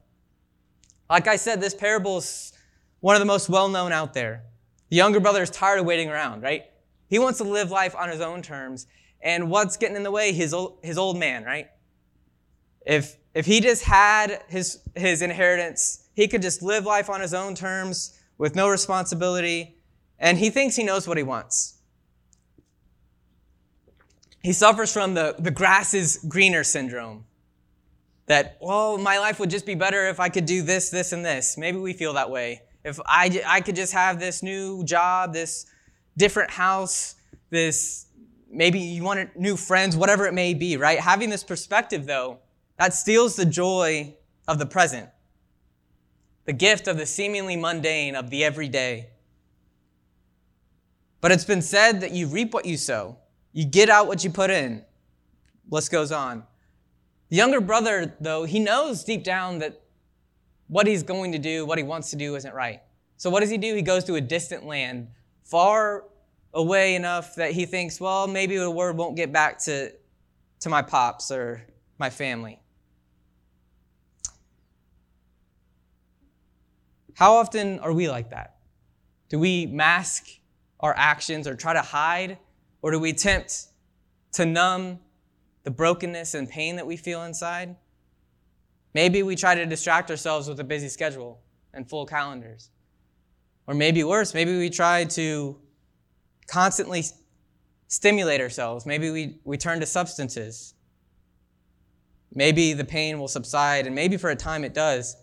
Like 1.10 1.28
I 1.28 1.36
said, 1.36 1.60
this 1.60 1.76
parable 1.76 2.20
is 2.20 2.54
one 3.02 3.16
of 3.16 3.20
the 3.20 3.26
most 3.26 3.50
well 3.50 3.68
known 3.68 3.92
out 3.92 4.14
there. 4.14 4.44
The 4.90 4.96
younger 4.96 5.20
brother 5.20 5.42
is 5.42 5.50
tired 5.50 5.80
of 5.80 5.86
waiting 5.86 6.10
around, 6.10 6.42
right? 6.42 6.66
He 7.08 7.20
wants 7.20 7.40
to 7.40 7.44
live 7.44 7.72
life 7.72 7.96
on 7.96 8.10
his 8.10 8.22
own 8.22 8.42
terms. 8.42 8.88
And 9.22 9.50
what's 9.50 9.78
getting 9.78 9.96
in 9.96 10.04
the 10.04 10.12
way? 10.12 10.32
His 10.32 10.54
old, 10.54 10.80
his 10.82 10.98
old 10.98 11.18
man, 11.18 11.44
right? 11.44 11.68
If, 12.86 13.18
if 13.36 13.46
he 13.46 13.60
just 13.60 13.84
had 13.84 14.42
his, 14.48 14.80
his 14.96 15.22
inheritance, 15.22 16.10
he 16.14 16.28
could 16.28 16.42
just 16.42 16.62
live 16.62 16.86
life 16.86 17.10
on 17.10 17.22
his 17.22 17.34
own 17.34 17.54
terms 17.54 18.18
with 18.42 18.56
no 18.56 18.68
responsibility, 18.68 19.76
and 20.18 20.36
he 20.40 20.50
thinks 20.50 20.76
he 20.76 20.84
knows 20.84 21.08
what 21.08 21.16
he 21.16 21.22
wants. 21.22 21.76
He 24.42 24.52
suffers 24.52 24.92
from 24.92 25.14
the, 25.14 25.36
the 25.38 25.52
grass 25.52 25.94
is 25.94 26.26
greener 26.28 26.64
syndrome. 26.64 27.26
That, 28.26 28.58
well, 28.60 28.98
my 28.98 29.20
life 29.20 29.40
would 29.40 29.52
just 29.52 29.68
be 29.68 29.76
better 29.76 30.08
if 30.08 30.20
I 30.20 30.30
could 30.30 30.48
do 30.48 30.64
this, 30.64 30.90
this, 30.90 31.14
and 31.14 31.24
this. 31.24 31.56
Maybe 31.56 31.78
we 31.78 31.94
feel 31.94 32.14
that 32.14 32.32
way. 32.32 32.64
If 32.84 33.00
I, 33.06 33.44
I 33.46 33.62
could 33.62 33.76
just 33.76 33.94
have 33.94 34.20
this 34.20 34.42
new 34.42 34.84
job, 34.86 35.34
this 35.34 35.68
different 36.18 36.50
house, 36.50 37.18
this 37.52 38.08
maybe 38.50 38.80
you 38.80 39.04
want 39.04 39.38
new 39.38 39.56
friends, 39.56 39.96
whatever 39.96 40.26
it 40.26 40.34
may 40.34 40.56
be, 40.56 40.78
right? 40.78 41.00
Having 41.00 41.30
this 41.30 41.44
perspective, 41.44 42.08
though, 42.08 42.40
that 42.80 42.96
steals 42.96 43.36
the 43.36 43.46
joy 43.46 44.16
of 44.48 44.58
the 44.58 44.66
present, 44.66 45.10
the 46.46 46.54
gift 46.54 46.88
of 46.88 46.98
the 46.98 47.06
seemingly 47.06 47.56
mundane, 47.56 48.16
of 48.16 48.30
the 48.30 48.44
everyday. 48.44 49.10
But 51.20 51.32
it's 51.32 51.46
been 51.46 51.62
said 51.62 52.02
that 52.02 52.12
you 52.12 52.28
reap 52.28 52.54
what 52.54 52.66
you 52.66 52.78
sow, 52.78 53.18
you 53.54 53.66
get 53.66 53.90
out 53.90 54.08
what 54.08 54.24
you 54.24 54.30
put 54.30 54.50
in. 54.50 54.84
List 55.70 55.92
goes 55.92 56.12
on. 56.12 56.44
The 57.30 57.38
younger 57.38 57.62
brother, 57.62 58.14
though, 58.20 58.44
he 58.44 58.60
knows 58.60 59.04
deep 59.04 59.24
down 59.24 59.60
that 59.60 59.82
what 60.68 60.88
he's 60.88 61.04
going 61.04 61.34
to 61.34 61.38
do, 61.38 61.66
what 61.66 61.78
he 61.78 61.84
wants 61.84 62.10
to 62.12 62.16
do, 62.16 62.36
isn't 62.36 62.54
right. 62.54 62.82
So 63.18 63.30
what 63.30 63.42
does 63.42 63.50
he 63.50 63.58
do? 63.58 63.76
He 63.76 63.82
goes 63.82 64.04
to 64.06 64.16
a 64.16 64.22
distant 64.22 64.66
land, 64.66 65.10
far 65.44 66.06
away 66.54 66.96
enough 66.96 67.36
that 67.36 67.52
he 67.52 67.66
thinks, 67.66 68.00
well, 68.00 68.28
maybe 68.28 68.58
the 68.58 68.72
word 68.72 68.98
won't 68.98 69.16
get 69.16 69.32
back 69.32 69.60
to, 69.64 69.92
to 70.62 70.70
my 70.70 70.82
pops 70.82 71.30
or 71.32 71.62
my 72.00 72.10
family. 72.10 72.61
How 77.22 77.36
often 77.36 77.78
are 77.82 77.94
we 77.94 78.10
like 78.10 78.32
that? 78.32 78.56
Do 79.30 79.38
we 79.38 79.68
mask 79.68 80.26
our 80.80 80.96
actions 80.98 81.48
or 81.48 81.54
try 81.54 81.72
to 81.72 81.82
hide? 81.84 82.40
Or 82.82 82.90
do 82.90 82.98
we 82.98 83.12
attempt 83.12 83.68
to 84.32 84.44
numb 84.44 84.98
the 85.62 85.70
brokenness 85.70 86.34
and 86.34 86.50
pain 86.50 86.78
that 86.78 86.88
we 86.88 86.98
feel 86.98 87.22
inside? 87.22 87.76
Maybe 88.96 89.22
we 89.22 89.36
try 89.36 89.54
to 89.54 89.68
distract 89.68 90.10
ourselves 90.10 90.50
with 90.50 90.60
a 90.62 90.64
busy 90.64 90.90
schedule 90.90 91.40
and 91.76 91.88
full 91.88 92.08
calendars. 92.08 92.72
Or 93.68 93.76
maybe 93.76 94.04
worse, 94.04 94.34
maybe 94.34 94.58
we 94.58 94.72
try 94.72 95.06
to 95.06 95.60
constantly 96.48 97.04
stimulate 97.88 98.42
ourselves. 98.42 98.88
Maybe 98.88 99.12
we, 99.12 99.38
we 99.44 99.58
turn 99.58 99.80
to 99.82 99.86
substances. 99.86 100.74
Maybe 102.34 102.74
the 102.74 102.84
pain 102.84 103.20
will 103.20 103.28
subside, 103.28 103.86
and 103.86 103.94
maybe 103.94 104.18
for 104.18 104.32
a 104.32 104.36
time 104.36 104.64
it 104.64 104.74
does. 104.74 105.16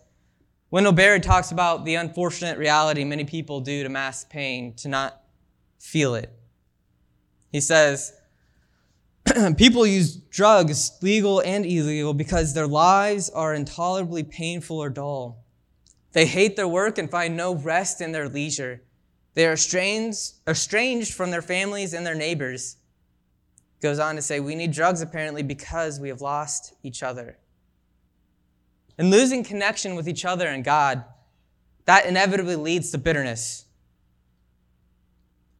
Wendell 0.71 0.93
Berry 0.93 1.19
talks 1.19 1.51
about 1.51 1.83
the 1.83 1.95
unfortunate 1.95 2.57
reality 2.57 3.03
many 3.03 3.23
people 3.23 3.59
do 3.59 3.81
to 3.81 3.89
mask 3.89 4.29
pain, 4.29 4.73
to 4.75 4.87
not 4.87 5.21
feel 5.79 6.13
it. 6.13 6.31
He 7.51 7.59
says, 7.59 8.13
People 9.57 9.87
use 9.87 10.15
drugs, 10.15 10.97
legal 11.01 11.39
and 11.41 11.65
illegal, 11.65 12.13
because 12.13 12.53
their 12.53 12.67
lives 12.67 13.29
are 13.31 13.53
intolerably 13.53 14.23
painful 14.23 14.77
or 14.77 14.89
dull. 14.89 15.43
They 16.11 16.25
hate 16.25 16.55
their 16.55 16.67
work 16.67 16.97
and 16.97 17.09
find 17.09 17.35
no 17.35 17.55
rest 17.55 18.01
in 18.01 18.11
their 18.11 18.29
leisure. 18.29 18.83
They 19.33 19.47
are 19.47 19.53
estranged, 19.53 20.33
estranged 20.47 21.13
from 21.13 21.31
their 21.31 21.41
families 21.41 21.93
and 21.93 22.05
their 22.05 22.15
neighbors. 22.15 22.77
Goes 23.81 23.99
on 23.99 24.15
to 24.15 24.21
say, 24.21 24.39
We 24.39 24.55
need 24.55 24.71
drugs 24.71 25.01
apparently 25.01 25.43
because 25.43 25.99
we 25.99 26.09
have 26.09 26.21
lost 26.21 26.73
each 26.83 27.01
other. 27.01 27.37
And 28.99 29.09
losing 29.09 29.45
connection 29.45 29.95
with 29.95 30.09
each 30.09 30.25
other 30.25 30.49
and 30.49 30.63
God, 30.63 31.05
that 31.85 32.05
inevitably 32.05 32.57
leads 32.57 32.91
to 32.91 32.97
bitterness. 32.97 33.65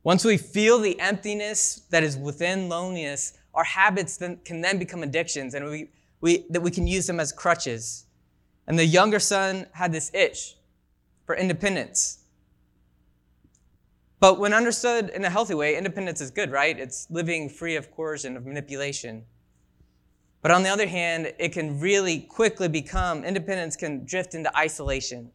Once 0.03 0.25
we 0.25 0.35
feel 0.35 0.77
the 0.77 0.99
emptiness 0.99 1.83
that 1.89 2.03
is 2.03 2.17
within 2.17 2.67
loneliness, 2.67 3.37
our 3.53 3.63
habits 3.63 4.17
then, 4.17 4.37
can 4.43 4.59
then 4.59 4.77
become 4.77 5.03
addictions 5.03 5.53
and 5.53 5.65
we, 5.65 5.89
we, 6.19 6.45
that 6.49 6.61
we 6.61 6.69
can 6.69 6.85
use 6.85 7.07
them 7.07 7.19
as 7.19 7.31
crutches. 7.31 8.05
And 8.67 8.77
the 8.77 8.85
younger 8.85 9.19
son 9.19 9.67
had 9.71 9.93
this 9.93 10.11
itch 10.13 10.57
for 11.25 11.33
independence. 11.33 12.19
But 14.19 14.37
when 14.37 14.53
understood 14.53 15.11
in 15.11 15.23
a 15.23 15.29
healthy 15.29 15.53
way, 15.53 15.77
independence 15.77 16.19
is 16.19 16.29
good, 16.29 16.51
right? 16.51 16.77
It's 16.77 17.09
living 17.09 17.47
free 17.47 17.77
of 17.77 17.89
coercion, 17.89 18.35
of 18.35 18.45
manipulation. 18.45 19.23
But 20.41 20.51
on 20.51 20.63
the 20.63 20.69
other 20.69 20.87
hand, 20.87 21.33
it 21.37 21.49
can 21.49 21.79
really 21.79 22.21
quickly 22.21 22.67
become, 22.67 23.25
independence 23.25 23.75
can 23.75 24.05
drift 24.05 24.35
into 24.35 24.55
isolation. 24.57 25.31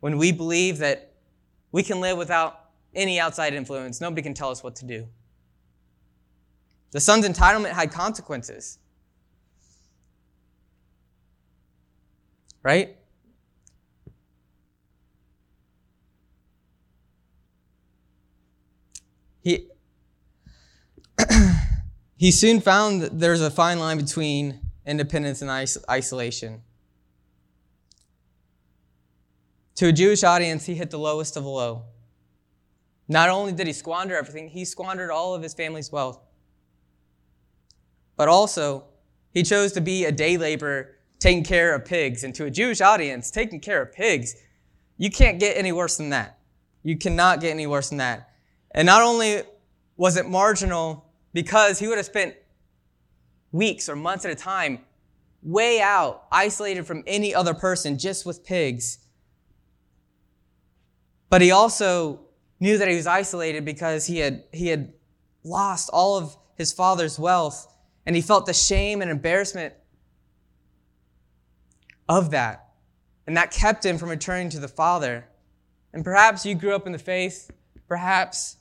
When 0.00 0.18
we 0.18 0.30
believe 0.30 0.78
that 0.78 1.12
we 1.72 1.82
can 1.82 2.00
live 2.00 2.16
without 2.16 2.70
any 2.94 3.18
outside 3.18 3.54
influence, 3.54 4.00
nobody 4.00 4.22
can 4.22 4.34
tell 4.34 4.50
us 4.50 4.62
what 4.62 4.76
to 4.76 4.84
do. 4.84 5.06
The 6.92 7.00
son's 7.00 7.26
entitlement 7.26 7.72
had 7.72 7.90
consequences. 7.90 8.78
Right? 12.62 12.96
He, 19.42 19.68
he 22.20 22.30
soon 22.30 22.60
found 22.60 23.02
that 23.02 23.18
there's 23.18 23.40
a 23.40 23.50
fine 23.50 23.78
line 23.78 23.96
between 23.96 24.60
independence 24.86 25.40
and 25.42 25.50
is- 25.62 25.78
isolation. 25.88 26.62
To 29.76 29.88
a 29.88 29.92
Jewish 29.92 30.22
audience, 30.22 30.66
he 30.66 30.74
hit 30.74 30.90
the 30.90 30.98
lowest 30.98 31.36
of 31.36 31.44
the 31.44 31.48
low. 31.48 31.84
Not 33.08 33.30
only 33.30 33.52
did 33.52 33.66
he 33.66 33.72
squander 33.72 34.14
everything, 34.16 34.50
he 34.50 34.64
squandered 34.64 35.10
all 35.10 35.34
of 35.34 35.42
his 35.42 35.54
family's 35.54 35.90
wealth 35.90 36.20
but 38.20 38.28
also 38.28 38.84
he 39.32 39.42
chose 39.42 39.72
to 39.72 39.80
be 39.80 40.04
a 40.04 40.12
day 40.12 40.36
laborer 40.36 40.94
taking 41.20 41.42
care 41.42 41.74
of 41.74 41.86
pigs. 41.86 42.22
And 42.22 42.34
to 42.34 42.44
a 42.44 42.50
Jewish 42.50 42.82
audience, 42.82 43.30
taking 43.30 43.60
care 43.60 43.80
of 43.80 43.94
pigs, 43.94 44.36
you 44.98 45.08
can't 45.08 45.40
get 45.40 45.56
any 45.56 45.72
worse 45.72 45.96
than 45.96 46.10
that. 46.10 46.38
You 46.82 46.98
cannot 46.98 47.40
get 47.40 47.48
any 47.48 47.66
worse 47.66 47.88
than 47.88 47.96
that. 47.96 48.28
And 48.72 48.84
not 48.84 49.00
only 49.00 49.40
was 49.96 50.18
it 50.18 50.28
marginal 50.28 51.09
because 51.32 51.78
he 51.78 51.86
would 51.86 51.96
have 51.96 52.06
spent 52.06 52.34
weeks 53.52 53.88
or 53.88 53.96
months 53.96 54.24
at 54.24 54.30
a 54.30 54.34
time 54.34 54.80
way 55.42 55.80
out, 55.80 56.24
isolated 56.30 56.86
from 56.86 57.02
any 57.06 57.34
other 57.34 57.54
person, 57.54 57.98
just 57.98 58.26
with 58.26 58.44
pigs. 58.44 58.98
But 61.30 61.40
he 61.40 61.50
also 61.50 62.20
knew 62.58 62.76
that 62.78 62.88
he 62.88 62.96
was 62.96 63.06
isolated 63.06 63.64
because 63.64 64.06
he 64.06 64.18
had, 64.18 64.44
he 64.52 64.68
had 64.68 64.92
lost 65.44 65.88
all 65.92 66.18
of 66.18 66.36
his 66.56 66.72
father's 66.72 67.18
wealth 67.18 67.72
and 68.04 68.16
he 68.16 68.22
felt 68.22 68.46
the 68.46 68.52
shame 68.52 69.00
and 69.00 69.10
embarrassment 69.10 69.74
of 72.08 72.32
that. 72.32 72.70
And 73.26 73.36
that 73.36 73.52
kept 73.52 73.84
him 73.86 73.98
from 73.98 74.10
returning 74.10 74.50
to 74.50 74.58
the 74.58 74.68
Father. 74.68 75.28
And 75.92 76.04
perhaps 76.04 76.44
you 76.44 76.54
grew 76.56 76.74
up 76.74 76.86
in 76.86 76.92
the 76.92 76.98
faith. 76.98 77.50
Perhaps 77.86 78.56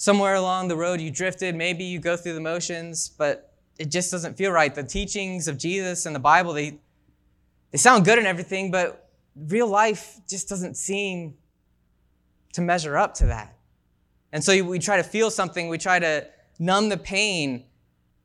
somewhere 0.00 0.36
along 0.36 0.66
the 0.66 0.76
road 0.76 0.98
you 0.98 1.10
drifted. 1.10 1.54
Maybe 1.54 1.84
you 1.84 1.98
go 1.98 2.16
through 2.16 2.32
the 2.32 2.40
motions, 2.40 3.10
but 3.18 3.52
it 3.78 3.90
just 3.90 4.10
doesn't 4.10 4.34
feel 4.34 4.50
right. 4.50 4.74
The 4.74 4.82
teachings 4.82 5.46
of 5.46 5.58
Jesus 5.58 6.06
and 6.06 6.16
the 6.16 6.20
Bible, 6.20 6.54
they, 6.54 6.80
they 7.70 7.76
sound 7.76 8.06
good 8.06 8.16
and 8.16 8.26
everything, 8.26 8.70
but 8.70 9.10
real 9.36 9.66
life 9.66 10.18
just 10.26 10.48
doesn't 10.48 10.78
seem 10.78 11.34
to 12.54 12.62
measure 12.62 12.96
up 12.96 13.12
to 13.16 13.26
that. 13.26 13.58
And 14.32 14.42
so 14.42 14.64
we 14.64 14.78
try 14.78 14.96
to 14.96 15.02
feel 15.02 15.30
something, 15.30 15.68
we 15.68 15.76
try 15.76 15.98
to 15.98 16.26
numb 16.58 16.88
the 16.88 16.96
pain 16.96 17.66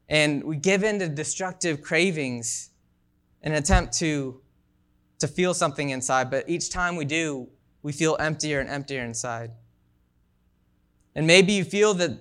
and 0.08 0.46
we 0.46 0.56
give 0.56 0.82
in 0.82 1.00
to 1.00 1.10
destructive 1.10 1.82
cravings 1.82 2.70
in 3.42 3.52
an 3.52 3.58
attempt 3.58 3.92
to, 3.98 4.40
to 5.20 5.28
feel 5.28 5.54
something 5.54 5.90
inside, 5.90 6.32
but 6.32 6.50
each 6.50 6.70
time 6.70 6.96
we 6.96 7.04
do, 7.04 7.50
we 7.84 7.92
feel 7.92 8.16
emptier 8.18 8.62
and 8.62 8.70
emptier 8.70 9.04
inside. 9.04 9.52
And 11.16 11.26
maybe 11.26 11.54
you 11.54 11.64
feel 11.64 11.94
that 11.96 12.12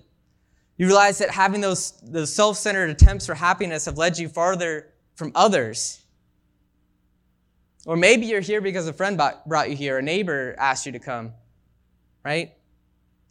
you 0.77 0.87
realize 0.87 1.19
that 1.19 1.31
having 1.31 1.61
those, 1.61 1.93
those 2.03 2.33
self 2.33 2.57
centered 2.57 2.91
attempts 2.91 3.27
for 3.27 3.35
happiness 3.35 3.85
have 3.87 3.99
led 3.99 4.19
you 4.19 4.29
farther 4.29 4.93
from 5.15 5.33
others. 5.35 6.01
Or 7.87 7.97
maybe 7.97 8.27
you're 8.27 8.41
here 8.41 8.61
because 8.61 8.89
a 8.89 8.93
friend 8.93 9.21
brought 9.47 9.71
you 9.71 9.77
here, 9.77 9.99
a 9.99 10.03
neighbor 10.03 10.55
asked 10.59 10.87
you 10.87 10.93
to 10.93 10.99
come, 10.99 11.33
right? 12.25 12.55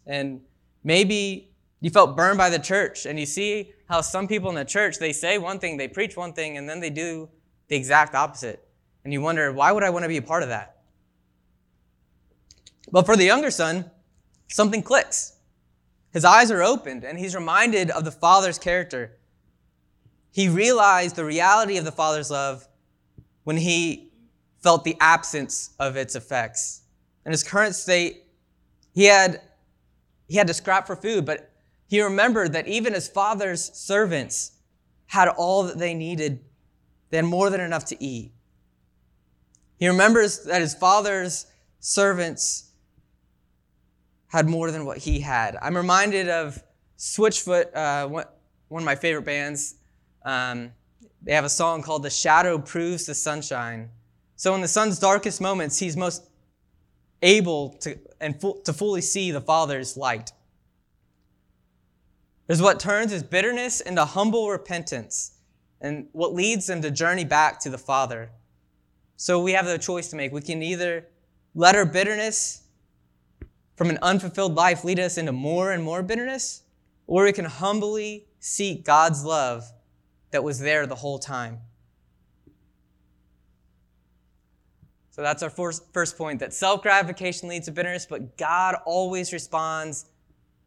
And 0.05 0.41
maybe 0.83 1.51
you 1.81 1.89
felt 1.89 2.15
burned 2.15 2.37
by 2.37 2.49
the 2.49 2.59
church 2.59 3.05
and 3.05 3.19
you 3.19 3.25
see 3.25 3.73
how 3.89 4.01
some 4.01 4.27
people 4.27 4.49
in 4.49 4.55
the 4.55 4.65
church, 4.65 4.99
they 4.99 5.11
say 5.11 5.37
one 5.37 5.59
thing, 5.59 5.77
they 5.77 5.87
preach 5.87 6.15
one 6.15 6.33
thing, 6.33 6.57
and 6.57 6.69
then 6.69 6.79
they 6.79 6.89
do 6.89 7.29
the 7.67 7.75
exact 7.75 8.15
opposite. 8.15 8.67
And 9.03 9.11
you 9.11 9.21
wonder, 9.21 9.51
why 9.51 9.71
would 9.71 9.83
I 9.83 9.89
want 9.89 10.03
to 10.03 10.09
be 10.09 10.17
a 10.17 10.21
part 10.21 10.43
of 10.43 10.49
that? 10.49 10.77
But 12.91 13.05
for 13.05 13.15
the 13.17 13.25
younger 13.25 13.51
son, 13.51 13.89
something 14.49 14.81
clicks. 14.81 15.32
His 16.13 16.23
eyes 16.23 16.51
are 16.51 16.61
opened, 16.61 17.03
and 17.03 17.17
he's 17.17 17.33
reminded 17.33 17.89
of 17.89 18.05
the 18.05 18.11
father's 18.11 18.59
character. 18.59 19.17
He 20.31 20.47
realized 20.47 21.15
the 21.15 21.25
reality 21.25 21.77
of 21.77 21.85
the 21.85 21.91
father's 21.91 22.29
love 22.29 22.67
when 23.43 23.57
he 23.57 24.11
felt 24.61 24.83
the 24.83 24.95
absence 24.99 25.71
of 25.79 25.95
its 25.95 26.15
effects. 26.15 26.83
In 27.25 27.31
his 27.31 27.43
current 27.43 27.75
state, 27.75 28.25
he 28.93 29.05
had, 29.05 29.41
he 30.27 30.37
had 30.37 30.47
to 30.47 30.53
scrap 30.53 30.85
for 30.85 30.95
food, 30.95 31.25
but 31.25 31.51
he 31.87 32.01
remembered 32.01 32.53
that 32.53 32.67
even 32.67 32.93
his 32.93 33.07
father's 33.07 33.73
servants 33.73 34.51
had 35.07 35.27
all 35.29 35.63
that 35.63 35.79
they 35.79 35.93
needed. 35.93 36.43
They 37.09 37.17
had 37.17 37.25
more 37.25 37.49
than 37.49 37.59
enough 37.59 37.85
to 37.85 38.03
eat. 38.03 38.31
He 39.77 39.87
remembers 39.87 40.43
that 40.45 40.61
his 40.61 40.75
father's 40.75 41.47
servants 41.79 42.71
had 44.33 44.49
more 44.49 44.71
than 44.71 44.83
what 44.83 44.97
he 44.97 45.19
had. 45.19 45.55
I'm 45.61 45.77
reminded 45.77 46.27
of 46.27 46.61
Switchfoot, 46.97 47.75
uh, 47.75 48.07
one 48.07 48.25
of 48.71 48.83
my 48.83 48.95
favorite 48.95 49.25
bands. 49.25 49.75
Um, 50.25 50.71
they 51.21 51.33
have 51.33 51.45
a 51.45 51.49
song 51.49 51.83
called 51.83 52.01
The 52.01 52.09
Shadow 52.09 52.57
Proves 52.57 53.05
the 53.05 53.13
Sunshine. 53.13 53.91
So 54.35 54.55
in 54.55 54.61
the 54.61 54.67
son's 54.67 54.97
darkest 54.97 55.39
moments, 55.39 55.77
he's 55.77 55.95
most 55.95 56.23
able 57.21 57.69
to, 57.81 57.99
and 58.19 58.41
fu- 58.41 58.59
to 58.63 58.73
fully 58.73 59.01
see 59.01 59.29
the 59.29 59.39
Father's 59.39 59.95
light. 59.95 60.31
Is 62.47 62.59
what 62.59 62.79
turns 62.79 63.11
his 63.11 63.21
bitterness 63.21 63.81
into 63.81 64.03
humble 64.03 64.49
repentance 64.49 65.33
and 65.79 66.07
what 66.11 66.33
leads 66.33 66.65
them 66.65 66.81
to 66.81 66.89
journey 66.89 67.23
back 67.23 67.59
to 67.59 67.69
the 67.69 67.77
Father. 67.77 68.31
So 69.15 69.39
we 69.39 69.51
have 69.51 69.67
the 69.67 69.77
choice 69.77 70.07
to 70.07 70.15
make. 70.15 70.31
We 70.31 70.41
can 70.41 70.63
either 70.63 71.05
let 71.53 71.75
our 71.75 71.85
bitterness 71.85 72.62
from 73.75 73.89
an 73.89 73.99
unfulfilled 74.01 74.55
life 74.55 74.83
lead 74.83 74.99
us 74.99 75.17
into 75.17 75.31
more 75.31 75.71
and 75.71 75.83
more 75.83 76.03
bitterness, 76.03 76.63
or 77.07 77.23
we 77.23 77.33
can 77.33 77.45
humbly 77.45 78.27
seek 78.39 78.85
God's 78.85 79.23
love 79.23 79.63
that 80.31 80.43
was 80.43 80.59
there 80.59 80.85
the 80.85 80.95
whole 80.95 81.19
time. 81.19 81.59
So 85.11 85.21
that's 85.21 85.43
our 85.43 85.49
first 85.51 86.17
point 86.17 86.39
that 86.39 86.53
self 86.53 86.81
gratification 86.81 87.47
leads 87.47 87.67
to 87.67 87.71
bitterness, 87.71 88.07
but 88.07 88.35
God 88.35 88.75
always 88.85 89.31
responds 89.31 90.05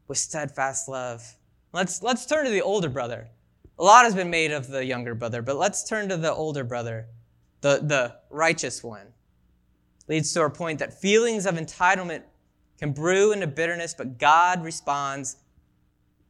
with 0.06 0.18
steadfast 0.18 0.88
love. 0.88 1.36
Let's, 1.72 2.00
let's 2.00 2.26
turn 2.26 2.44
to 2.44 2.50
the 2.50 2.62
older 2.62 2.88
brother. 2.88 3.28
A 3.78 3.82
lot 3.82 4.04
has 4.04 4.14
been 4.14 4.30
made 4.30 4.52
of 4.52 4.68
the 4.68 4.84
younger 4.84 5.14
brother, 5.14 5.42
but 5.42 5.56
let's 5.56 5.82
turn 5.82 6.08
to 6.08 6.16
the 6.16 6.32
older 6.32 6.62
brother, 6.62 7.08
the, 7.60 7.80
the 7.82 8.16
righteous 8.30 8.84
one. 8.84 9.08
Leads 10.08 10.32
to 10.34 10.40
our 10.40 10.50
point 10.50 10.78
that 10.78 10.98
feelings 10.98 11.44
of 11.44 11.56
entitlement 11.56 12.22
can 12.78 12.92
brew 12.92 13.32
into 13.32 13.46
bitterness, 13.46 13.94
but 13.94 14.18
God 14.18 14.62
responds 14.64 15.36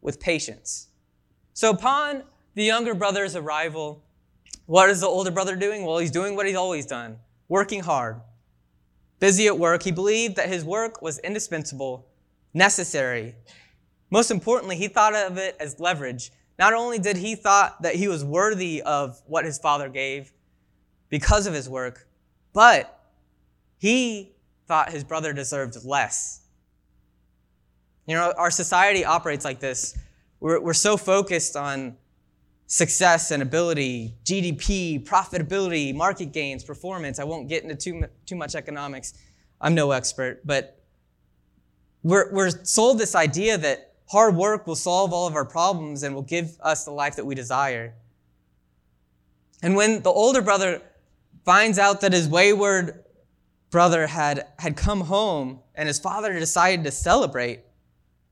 with 0.01 0.21
patience. 0.21 0.89
So, 1.53 1.71
upon 1.71 2.23
the 2.55 2.65
younger 2.65 2.95
brother's 2.95 3.35
arrival, 3.35 4.03
what 4.67 4.91
is 4.91 5.01
the 5.01 5.07
older 5.07 5.31
brother 5.31 5.57
doing? 5.57 5.85
Well, 5.85 5.99
he's 5.99 6.11
doing 6.11 6.37
what 6.37 6.47
he's 6.47 6.57
always 6.57 6.87
done 6.87 7.19
working 7.49 7.81
hard. 7.81 8.21
Busy 9.21 9.47
at 9.47 9.59
work, 9.59 9.83
he 9.83 9.93
believed 9.93 10.37
that 10.37 10.49
his 10.49 10.65
work 10.65 11.01
was 11.01 11.19
indispensable, 11.21 12.07
necessary, 12.53 13.37
most 14.11 14.31
importantly, 14.31 14.77
he 14.77 14.89
thought 14.89 15.15
of 15.15 15.37
it 15.37 15.57
as 15.59 15.81
leverage. 15.81 16.31
Not 16.59 16.73
only 16.73 16.99
did 16.99 17.17
he 17.17 17.35
thought 17.35 17.83
that 17.83 17.97
he 17.97 18.09
was 18.09 18.25
worthy 18.25 18.83
of 18.83 19.21
what 19.27 19.45
his 19.45 19.59
father 19.59 19.89
gave 19.89 20.33
because 21.09 21.47
of 21.47 21.55
his 21.55 21.69
work, 21.69 22.07
but 22.53 23.11
he 23.79 24.33
thought 24.67 24.91
his 24.91 25.05
brother 25.05 25.33
deserved 25.33 25.77
less. 25.85 26.41
You 28.07 28.15
know, 28.15 28.33
our 28.37 28.51
society 28.51 29.05
operates 29.05 29.45
like 29.45 29.61
this. 29.61 29.99
We're, 30.41 30.61
we're 30.61 30.75
so 30.75 30.97
focused 30.97 31.57
on 31.57 31.97
success 32.67 33.31
and 33.31 33.43
ability, 33.43 34.15
GDP, 34.25 35.05
profitability, 35.05 35.95
market 35.95 36.33
gains, 36.33 36.65
performance. 36.65 37.19
I 37.19 37.25
won't 37.25 37.49
get 37.49 37.63
into 37.63 37.77
too, 37.77 38.05
too 38.27 38.37
much 38.37 38.55
economics. 38.55 39.15
I'm 39.61 39.75
no 39.75 39.93
expert, 39.93 40.47
but 40.47 40.83
we're, 42.03 42.33
we're 42.33 42.51
sold 42.65 42.99
this 42.99 43.15
idea 43.15 43.59
that 43.59 43.95
hard 44.09 44.37
work 44.37 44.67
will 44.67 44.77
solve 44.77 45.13
all 45.13 45.27
of 45.27 45.35
our 45.35 45.45
problems 45.45 46.03
and 46.03 46.15
will 46.15 46.23
give 46.23 46.57
us 46.61 46.85
the 46.85 46.91
life 46.91 47.17
that 47.17 47.25
we 47.25 47.35
desire. 47.35 47.95
And 49.63 49.75
when 49.75 50.03
the 50.03 50.11
older 50.11 50.43
brother 50.43 50.83
finds 51.45 51.79
out 51.79 52.01
that 52.03 52.13
his 52.13 52.29
wayward 52.29 53.05
brother 53.77 54.07
had, 54.07 54.47
had 54.59 54.75
come 54.75 55.03
home 55.03 55.61
and 55.75 55.87
his 55.87 55.99
father 55.99 56.33
decided 56.33 56.83
to 56.83 56.91
celebrate, 56.91 57.61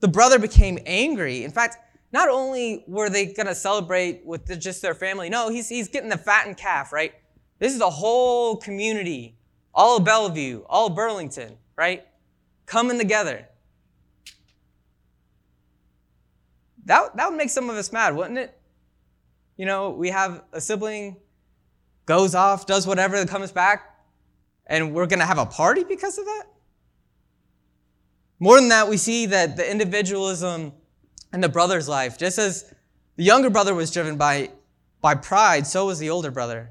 the 0.00 0.08
brother 0.08 0.38
became 0.38 0.78
angry. 0.86 1.44
In 1.44 1.50
fact, 1.50 1.76
not 2.12 2.30
only 2.30 2.82
were 2.86 3.10
they 3.10 3.26
going 3.26 3.48
to 3.48 3.54
celebrate 3.54 4.24
with 4.24 4.46
the, 4.46 4.56
just 4.56 4.80
their 4.80 4.94
family, 4.94 5.28
no, 5.28 5.50
he's, 5.50 5.68
he's 5.68 5.88
getting 5.88 6.08
the 6.08 6.16
fattened 6.16 6.56
calf, 6.56 6.94
right? 6.94 7.12
This 7.58 7.74
is 7.74 7.82
a 7.82 7.90
whole 7.90 8.56
community, 8.56 9.36
all 9.74 10.00
Bellevue, 10.00 10.62
all 10.66 10.88
Burlington, 10.88 11.58
right? 11.76 12.06
Coming 12.64 12.96
together. 12.96 13.46
That, 16.86 17.14
that 17.18 17.28
would 17.28 17.36
make 17.36 17.50
some 17.50 17.68
of 17.68 17.76
us 17.76 17.92
mad, 17.92 18.16
wouldn't 18.16 18.38
it? 18.38 18.58
You 19.58 19.66
know, 19.66 19.90
we 19.90 20.08
have 20.08 20.42
a 20.54 20.60
sibling 20.62 21.16
goes 22.06 22.34
off, 22.34 22.64
does 22.64 22.86
whatever, 22.86 23.22
comes 23.26 23.52
back, 23.52 23.93
and 24.66 24.94
we're 24.94 25.06
going 25.06 25.18
to 25.18 25.26
have 25.26 25.38
a 25.38 25.46
party 25.46 25.84
because 25.84 26.18
of 26.18 26.24
that? 26.24 26.44
More 28.38 28.58
than 28.58 28.68
that, 28.68 28.88
we 28.88 28.96
see 28.96 29.26
that 29.26 29.56
the 29.56 29.70
individualism 29.70 30.72
in 31.32 31.40
the 31.40 31.48
brother's 31.48 31.88
life, 31.88 32.18
just 32.18 32.38
as 32.38 32.74
the 33.16 33.24
younger 33.24 33.50
brother 33.50 33.74
was 33.74 33.90
driven 33.90 34.16
by, 34.16 34.50
by 35.00 35.14
pride, 35.14 35.66
so 35.66 35.86
was 35.86 35.98
the 35.98 36.10
older 36.10 36.30
brother. 36.30 36.70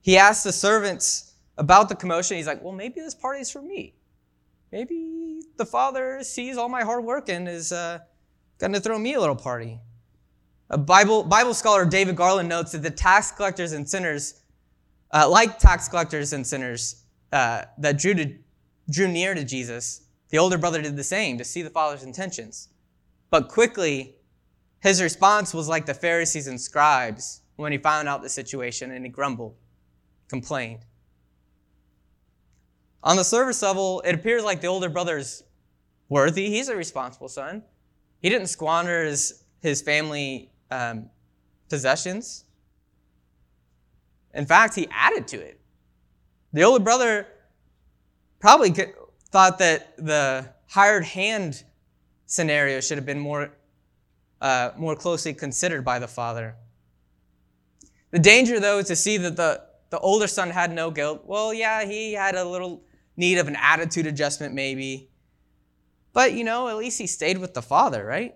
He 0.00 0.16
asked 0.16 0.44
the 0.44 0.52
servants 0.52 1.34
about 1.58 1.88
the 1.88 1.94
commotion. 1.94 2.36
He's 2.36 2.46
like, 2.46 2.62
well, 2.62 2.72
maybe 2.72 3.00
this 3.00 3.14
party 3.14 3.40
is 3.40 3.50
for 3.50 3.60
me. 3.60 3.94
Maybe 4.72 5.42
the 5.56 5.66
Father 5.66 6.22
sees 6.22 6.56
all 6.56 6.68
my 6.68 6.82
hard 6.82 7.04
work 7.04 7.28
and 7.28 7.48
is 7.48 7.72
uh, 7.72 7.98
going 8.58 8.72
to 8.72 8.80
throw 8.80 8.98
me 8.98 9.14
a 9.14 9.20
little 9.20 9.36
party. 9.36 9.78
A 10.70 10.78
Bible, 10.78 11.24
Bible 11.24 11.52
scholar, 11.52 11.84
David 11.84 12.16
Garland, 12.16 12.48
notes 12.48 12.72
that 12.72 12.82
the 12.82 12.90
tax 12.90 13.32
collectors 13.32 13.72
and 13.72 13.88
sinners, 13.88 14.39
uh, 15.12 15.28
like 15.28 15.58
tax 15.58 15.88
collectors 15.88 16.32
and 16.32 16.46
sinners 16.46 17.04
uh, 17.32 17.62
that 17.78 17.98
drew, 17.98 18.14
to, 18.14 18.34
drew 18.90 19.08
near 19.08 19.34
to 19.34 19.44
Jesus, 19.44 20.02
the 20.30 20.38
older 20.38 20.58
brother 20.58 20.80
did 20.80 20.96
the 20.96 21.04
same 21.04 21.38
to 21.38 21.44
see 21.44 21.62
the 21.62 21.70
Father's 21.70 22.02
intentions. 22.02 22.68
But 23.30 23.48
quickly, 23.48 24.16
his 24.80 25.02
response 25.02 25.52
was 25.52 25.68
like 25.68 25.86
the 25.86 25.94
Pharisees 25.94 26.46
and 26.46 26.60
scribes 26.60 27.42
when 27.56 27.72
he 27.72 27.78
found 27.78 28.08
out 28.08 28.22
the 28.22 28.28
situation 28.28 28.90
and 28.90 29.04
he 29.04 29.10
grumbled, 29.10 29.54
complained. 30.28 30.84
On 33.02 33.16
the 33.16 33.24
service 33.24 33.62
level, 33.62 34.00
it 34.04 34.14
appears 34.14 34.44
like 34.44 34.60
the 34.60 34.66
older 34.66 34.88
brother's 34.88 35.42
worthy. 36.08 36.50
He's 36.50 36.68
a 36.68 36.76
responsible 36.76 37.28
son. 37.28 37.62
He 38.20 38.28
didn't 38.28 38.48
squander 38.48 39.04
his, 39.04 39.44
his 39.62 39.80
family 39.80 40.50
um, 40.70 41.08
possessions. 41.68 42.44
In 44.34 44.46
fact, 44.46 44.74
he 44.74 44.88
added 44.90 45.26
to 45.28 45.40
it. 45.40 45.60
The 46.52 46.62
older 46.62 46.82
brother 46.82 47.26
probably 48.38 48.74
thought 49.30 49.58
that 49.58 49.96
the 49.96 50.50
hired 50.68 51.04
hand 51.04 51.62
scenario 52.26 52.80
should 52.80 52.98
have 52.98 53.06
been 53.06 53.18
more, 53.18 53.52
uh, 54.40 54.70
more 54.76 54.96
closely 54.96 55.34
considered 55.34 55.84
by 55.84 55.98
the 55.98 56.08
father. 56.08 56.56
The 58.10 58.18
danger, 58.18 58.58
though, 58.58 58.78
is 58.78 58.86
to 58.86 58.96
see 58.96 59.16
that 59.18 59.36
the, 59.36 59.62
the 59.90 59.98
older 59.98 60.26
son 60.26 60.50
had 60.50 60.72
no 60.72 60.90
guilt. 60.90 61.22
Well, 61.26 61.52
yeah, 61.54 61.84
he 61.84 62.12
had 62.12 62.34
a 62.34 62.44
little 62.44 62.82
need 63.16 63.38
of 63.38 63.48
an 63.48 63.56
attitude 63.56 64.06
adjustment, 64.06 64.54
maybe. 64.54 65.10
But, 66.12 66.32
you 66.32 66.42
know, 66.42 66.68
at 66.68 66.76
least 66.76 66.98
he 66.98 67.06
stayed 67.06 67.38
with 67.38 67.54
the 67.54 67.62
Father, 67.62 68.04
right? 68.04 68.34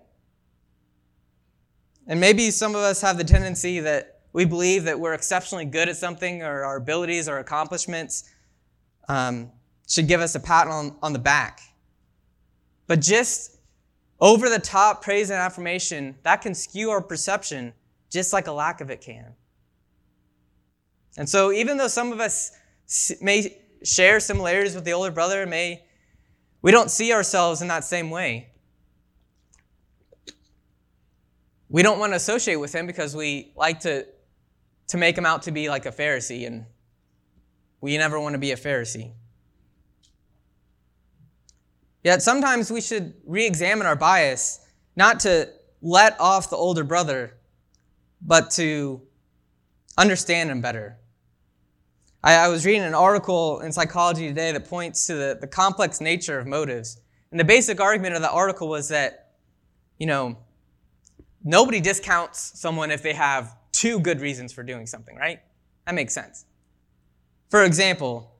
And 2.07 2.19
maybe 2.19 2.51
some 2.51 2.75
of 2.75 2.81
us 2.81 3.01
have 3.01 3.17
the 3.17 3.23
tendency 3.23 3.79
that 3.81 4.14
we 4.35 4.43
believe 4.43 4.83
that 4.83 4.99
we're 4.99 5.13
exceptionally 5.13 5.63
good 5.63 5.87
at 5.87 5.95
something 5.95 6.43
or 6.43 6.65
our 6.65 6.75
abilities 6.75 7.29
or 7.29 7.37
accomplishments 7.37 8.29
um, 9.07 9.49
should 9.87 10.09
give 10.09 10.19
us 10.19 10.35
a 10.35 10.41
pat 10.41 10.67
on, 10.67 10.93
on 11.01 11.13
the 11.13 11.19
back. 11.19 11.61
But 12.85 12.99
just 12.99 13.59
over 14.19 14.49
the 14.49 14.59
top 14.59 15.01
praise 15.01 15.29
and 15.29 15.39
affirmation, 15.39 16.17
that 16.23 16.41
can 16.41 16.53
skew 16.53 16.89
our 16.89 16.99
perception 16.99 17.71
just 18.09 18.33
like 18.33 18.47
a 18.47 18.51
lack 18.51 18.81
of 18.81 18.89
it 18.89 18.99
can. 18.99 19.33
And 21.17 21.29
so, 21.29 21.53
even 21.53 21.77
though 21.77 21.87
some 21.87 22.11
of 22.11 22.19
us 22.19 22.51
may 23.21 23.57
share 23.83 24.19
similarities 24.19 24.75
with 24.75 24.83
the 24.83 24.91
older 24.91 25.11
brother, 25.11 25.45
may 25.45 25.85
we 26.61 26.71
don't 26.71 26.91
see 26.91 27.13
ourselves 27.13 27.61
in 27.61 27.69
that 27.69 27.85
same 27.85 28.09
way. 28.09 28.49
We 31.69 31.83
don't 31.83 31.99
want 31.99 32.11
to 32.11 32.17
associate 32.17 32.57
with 32.57 32.75
him 32.75 32.85
because 32.85 33.15
we 33.15 33.53
like 33.55 33.79
to, 33.81 34.05
to 34.87 34.97
make 34.97 35.17
him 35.17 35.25
out 35.25 35.43
to 35.43 35.51
be 35.51 35.69
like 35.69 35.85
a 35.85 35.91
Pharisee, 35.91 36.45
and 36.45 36.65
we 37.81 37.97
never 37.97 38.19
want 38.19 38.33
to 38.33 38.39
be 38.39 38.51
a 38.51 38.57
Pharisee. 38.57 39.11
Yet 42.03 42.21
sometimes 42.21 42.71
we 42.71 42.81
should 42.81 43.15
re 43.25 43.45
examine 43.45 43.87
our 43.87 43.95
bias, 43.95 44.59
not 44.95 45.19
to 45.21 45.49
let 45.81 46.19
off 46.19 46.49
the 46.49 46.55
older 46.55 46.83
brother, 46.83 47.37
but 48.21 48.51
to 48.51 49.01
understand 49.97 50.49
him 50.49 50.61
better. 50.61 50.97
I, 52.23 52.35
I 52.35 52.47
was 52.47 52.65
reading 52.65 52.83
an 52.83 52.93
article 52.93 53.59
in 53.61 53.71
Psychology 53.71 54.27
Today 54.27 54.51
that 54.51 54.67
points 54.67 55.07
to 55.07 55.15
the, 55.15 55.37
the 55.39 55.47
complex 55.47 56.01
nature 56.01 56.37
of 56.39 56.47
motives. 56.47 56.99
And 57.31 57.39
the 57.39 57.43
basic 57.43 57.79
argument 57.79 58.15
of 58.15 58.21
the 58.21 58.31
article 58.31 58.67
was 58.67 58.89
that, 58.89 59.33
you 59.97 60.07
know, 60.07 60.37
nobody 61.43 61.79
discounts 61.79 62.59
someone 62.59 62.91
if 62.91 63.01
they 63.03 63.13
have 63.13 63.55
two 63.85 63.99
good 63.99 64.19
reasons 64.19 64.51
for 64.51 64.63
doing 64.63 64.87
something, 64.87 65.15
right? 65.15 65.41
That 65.85 65.93
makes 65.93 66.11
sense. 66.11 66.45
For 67.51 67.63
example, 67.63 68.31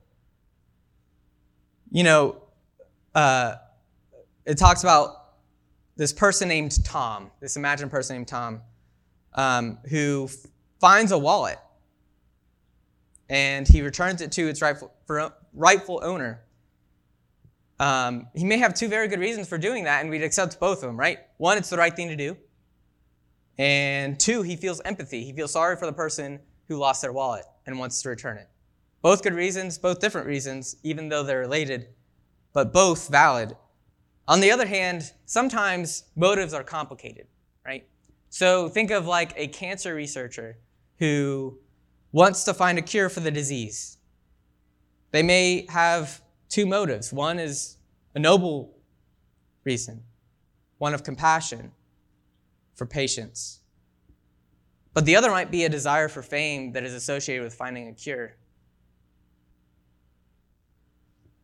you 1.88 2.02
know, 2.02 2.42
uh, 3.14 3.54
it 4.44 4.58
talks 4.58 4.82
about 4.82 5.34
this 5.94 6.12
person 6.12 6.48
named 6.48 6.84
Tom, 6.84 7.30
this 7.38 7.56
imagined 7.56 7.92
person 7.92 8.16
named 8.16 8.26
Tom, 8.26 8.60
um, 9.34 9.78
who 9.88 10.24
f- 10.28 10.50
finds 10.80 11.12
a 11.12 11.18
wallet 11.18 11.58
and 13.28 13.68
he 13.68 13.82
returns 13.82 14.22
it 14.22 14.32
to 14.32 14.48
its 14.48 14.60
rightful, 14.60 14.92
rightful 15.54 16.00
owner. 16.02 16.40
Um, 17.78 18.26
he 18.34 18.42
may 18.42 18.58
have 18.58 18.74
two 18.74 18.88
very 18.88 19.06
good 19.06 19.20
reasons 19.20 19.48
for 19.48 19.58
doing 19.58 19.84
that, 19.84 20.00
and 20.00 20.10
we'd 20.10 20.24
accept 20.24 20.58
both 20.58 20.78
of 20.78 20.88
them, 20.88 20.98
right? 20.98 21.20
One, 21.36 21.56
it's 21.56 21.70
the 21.70 21.76
right 21.76 21.94
thing 21.94 22.08
to 22.08 22.16
do. 22.16 22.36
And 23.58 24.18
two, 24.20 24.42
he 24.42 24.56
feels 24.56 24.80
empathy. 24.84 25.24
He 25.24 25.32
feels 25.32 25.52
sorry 25.52 25.76
for 25.76 25.86
the 25.86 25.92
person 25.92 26.40
who 26.68 26.76
lost 26.76 27.02
their 27.02 27.12
wallet 27.12 27.44
and 27.64 27.78
wants 27.78 28.02
to 28.02 28.08
return 28.08 28.36
it. 28.36 28.48
Both 29.02 29.22
good 29.22 29.34
reasons, 29.34 29.78
both 29.78 30.00
different 30.00 30.26
reasons, 30.26 30.76
even 30.82 31.08
though 31.08 31.22
they're 31.22 31.40
related, 31.40 31.88
but 32.52 32.72
both 32.72 33.08
valid. 33.08 33.56
On 34.28 34.40
the 34.40 34.50
other 34.50 34.66
hand, 34.66 35.12
sometimes 35.24 36.04
motives 36.16 36.52
are 36.52 36.64
complicated, 36.64 37.26
right? 37.64 37.86
So 38.28 38.68
think 38.68 38.90
of 38.90 39.06
like 39.06 39.32
a 39.36 39.46
cancer 39.48 39.94
researcher 39.94 40.58
who 40.98 41.58
wants 42.12 42.44
to 42.44 42.54
find 42.54 42.78
a 42.78 42.82
cure 42.82 43.08
for 43.08 43.20
the 43.20 43.30
disease. 43.30 43.98
They 45.12 45.22
may 45.22 45.66
have 45.68 46.20
two 46.48 46.66
motives. 46.66 47.12
One 47.12 47.38
is 47.38 47.76
a 48.14 48.18
noble 48.18 48.76
reason, 49.64 50.02
one 50.78 50.94
of 50.94 51.04
compassion 51.04 51.72
for 52.76 52.86
patients. 52.86 53.60
But 54.94 55.04
the 55.04 55.16
other 55.16 55.30
might 55.30 55.50
be 55.50 55.64
a 55.64 55.68
desire 55.68 56.08
for 56.08 56.22
fame 56.22 56.72
that 56.72 56.84
is 56.84 56.94
associated 56.94 57.42
with 57.42 57.54
finding 57.54 57.88
a 57.88 57.92
cure. 57.92 58.36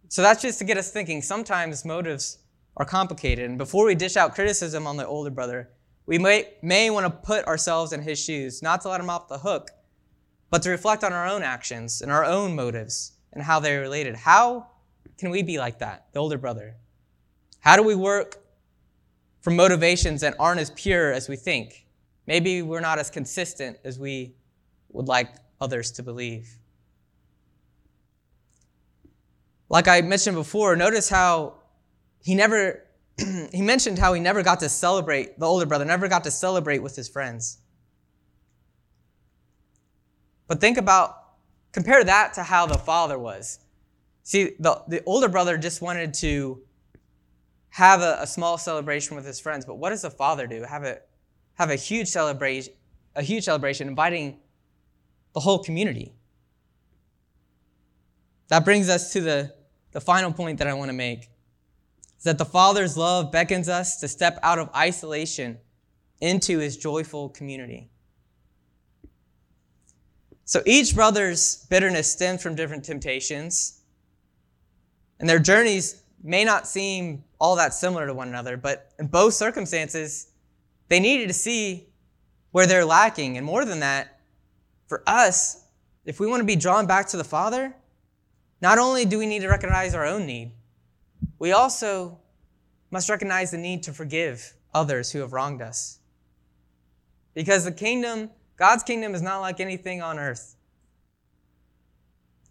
So 0.08 0.22
that's 0.22 0.42
just 0.42 0.58
to 0.58 0.64
get 0.64 0.76
us 0.76 0.90
thinking. 0.90 1.22
Sometimes 1.22 1.84
motives 1.84 2.38
are 2.76 2.84
complicated. 2.84 3.48
And 3.48 3.58
before 3.58 3.86
we 3.86 3.94
dish 3.94 4.16
out 4.16 4.34
criticism 4.34 4.86
on 4.86 4.96
the 4.96 5.06
older 5.06 5.30
brother, 5.30 5.70
we 6.06 6.18
may, 6.18 6.52
may 6.62 6.90
want 6.90 7.06
to 7.06 7.10
put 7.10 7.46
ourselves 7.46 7.92
in 7.92 8.02
his 8.02 8.22
shoes, 8.22 8.62
not 8.62 8.80
to 8.82 8.88
let 8.88 9.00
him 9.00 9.10
off 9.10 9.28
the 9.28 9.38
hook, 9.38 9.70
but 10.50 10.62
to 10.62 10.70
reflect 10.70 11.04
on 11.04 11.12
our 11.12 11.26
own 11.26 11.42
actions 11.42 12.02
and 12.02 12.10
our 12.10 12.24
own 12.24 12.54
motives 12.54 13.12
and 13.32 13.42
how 13.42 13.60
they're 13.60 13.80
related. 13.80 14.16
How 14.16 14.68
can 15.16 15.30
we 15.30 15.42
be 15.42 15.58
like 15.58 15.78
that, 15.78 16.06
the 16.12 16.20
older 16.20 16.38
brother? 16.38 16.76
How 17.60 17.76
do 17.76 17.82
we 17.82 17.94
work 17.94 18.41
for 19.42 19.50
motivations 19.50 20.22
that 20.22 20.34
aren't 20.38 20.60
as 20.60 20.70
pure 20.70 21.12
as 21.12 21.28
we 21.28 21.36
think? 21.36 21.86
Maybe 22.26 22.62
we're 22.62 22.80
not 22.80 22.98
as 22.98 23.10
consistent 23.10 23.76
as 23.84 23.98
we 23.98 24.34
would 24.90 25.08
like 25.08 25.34
others 25.60 25.90
to 25.92 26.02
believe. 26.02 26.48
Like 29.68 29.88
I 29.88 30.00
mentioned 30.02 30.36
before, 30.36 30.76
notice 30.76 31.08
how 31.08 31.54
he 32.22 32.34
never, 32.34 32.84
he 33.52 33.62
mentioned 33.62 33.98
how 33.98 34.12
he 34.12 34.20
never 34.20 34.42
got 34.42 34.60
to 34.60 34.68
celebrate, 34.68 35.38
the 35.38 35.46
older 35.46 35.66
brother 35.66 35.84
never 35.84 36.08
got 36.08 36.24
to 36.24 36.30
celebrate 36.30 36.78
with 36.78 36.94
his 36.94 37.08
friends. 37.08 37.58
But 40.46 40.60
think 40.60 40.76
about, 40.76 41.16
compare 41.72 42.04
that 42.04 42.34
to 42.34 42.42
how 42.42 42.66
the 42.66 42.78
father 42.78 43.18
was. 43.18 43.60
See, 44.22 44.52
the, 44.58 44.82
the 44.86 45.02
older 45.04 45.28
brother 45.28 45.56
just 45.56 45.80
wanted 45.82 46.14
to 46.14 46.60
have 47.72 48.02
a, 48.02 48.18
a 48.20 48.26
small 48.26 48.58
celebration 48.58 49.16
with 49.16 49.24
his 49.24 49.40
friends, 49.40 49.64
but 49.64 49.76
what 49.76 49.90
does 49.90 50.02
the 50.02 50.10
father 50.10 50.46
do? 50.46 50.62
Have 50.62 50.84
a, 50.84 50.98
have 51.54 51.70
a 51.70 51.74
huge 51.74 52.06
celebration, 52.06 52.74
a 53.16 53.22
huge 53.22 53.44
celebration, 53.44 53.88
inviting 53.88 54.38
the 55.32 55.40
whole 55.40 55.58
community. 55.58 56.12
That 58.48 58.66
brings 58.66 58.90
us 58.90 59.10
to 59.14 59.22
the, 59.22 59.54
the 59.92 60.02
final 60.02 60.34
point 60.34 60.58
that 60.58 60.68
I 60.68 60.74
want 60.74 60.90
to 60.90 60.92
make. 60.92 61.30
Is 62.18 62.24
that 62.24 62.36
the 62.36 62.44
Father's 62.44 62.98
love 62.98 63.32
beckons 63.32 63.70
us 63.70 63.98
to 64.00 64.08
step 64.08 64.38
out 64.42 64.58
of 64.58 64.68
isolation 64.76 65.56
into 66.20 66.58
his 66.58 66.76
joyful 66.76 67.30
community. 67.30 67.88
So 70.44 70.62
each 70.66 70.94
brother's 70.94 71.64
bitterness 71.70 72.12
stems 72.12 72.42
from 72.42 72.54
different 72.54 72.84
temptations, 72.84 73.80
and 75.18 75.26
their 75.26 75.38
journeys 75.38 76.02
may 76.22 76.44
not 76.44 76.68
seem 76.68 77.24
all 77.42 77.56
that 77.56 77.74
similar 77.74 78.06
to 78.06 78.14
one 78.14 78.28
another, 78.28 78.56
but 78.56 78.92
in 79.00 79.08
both 79.08 79.34
circumstances, 79.34 80.28
they 80.86 81.00
needed 81.00 81.26
to 81.26 81.34
see 81.34 81.88
where 82.52 82.68
they're 82.68 82.84
lacking. 82.84 83.36
And 83.36 83.44
more 83.44 83.64
than 83.64 83.80
that, 83.80 84.20
for 84.86 85.02
us, 85.08 85.64
if 86.04 86.20
we 86.20 86.28
want 86.28 86.38
to 86.38 86.46
be 86.46 86.54
drawn 86.54 86.86
back 86.86 87.08
to 87.08 87.16
the 87.16 87.24
Father, 87.24 87.74
not 88.60 88.78
only 88.78 89.04
do 89.04 89.18
we 89.18 89.26
need 89.26 89.40
to 89.40 89.48
recognize 89.48 89.92
our 89.92 90.06
own 90.06 90.24
need, 90.24 90.52
we 91.40 91.50
also 91.50 92.20
must 92.92 93.10
recognize 93.10 93.50
the 93.50 93.58
need 93.58 93.82
to 93.82 93.92
forgive 93.92 94.54
others 94.72 95.10
who 95.10 95.18
have 95.18 95.32
wronged 95.32 95.62
us. 95.62 95.98
Because 97.34 97.64
the 97.64 97.72
kingdom, 97.72 98.30
God's 98.56 98.84
kingdom, 98.84 99.16
is 99.16 99.22
not 99.22 99.40
like 99.40 99.58
anything 99.58 100.00
on 100.00 100.16
earth. 100.16 100.54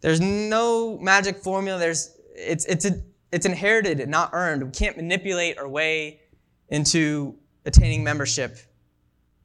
There's 0.02 0.20
no 0.20 0.98
magic 0.98 1.38
formula. 1.38 1.80
There's, 1.80 2.18
it's, 2.36 2.66
it's, 2.66 2.84
a, 2.84 3.02
it's 3.32 3.46
inherited 3.46 4.00
and 4.00 4.12
not 4.12 4.32
earned. 4.34 4.64
We 4.64 4.72
can't 4.72 4.98
manipulate 4.98 5.58
our 5.58 5.68
way 5.68 6.22
into 6.70 7.36
attaining 7.66 8.04
membership. 8.04 8.58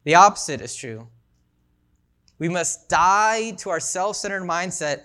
The 0.05 0.15
opposite 0.15 0.61
is 0.61 0.75
true. 0.75 1.09
We 2.39 2.49
must 2.49 2.89
die 2.89 3.53
to 3.53 3.71
our 3.71 3.81
self 3.81 4.17
centered 4.17 4.43
mindset, 4.43 5.03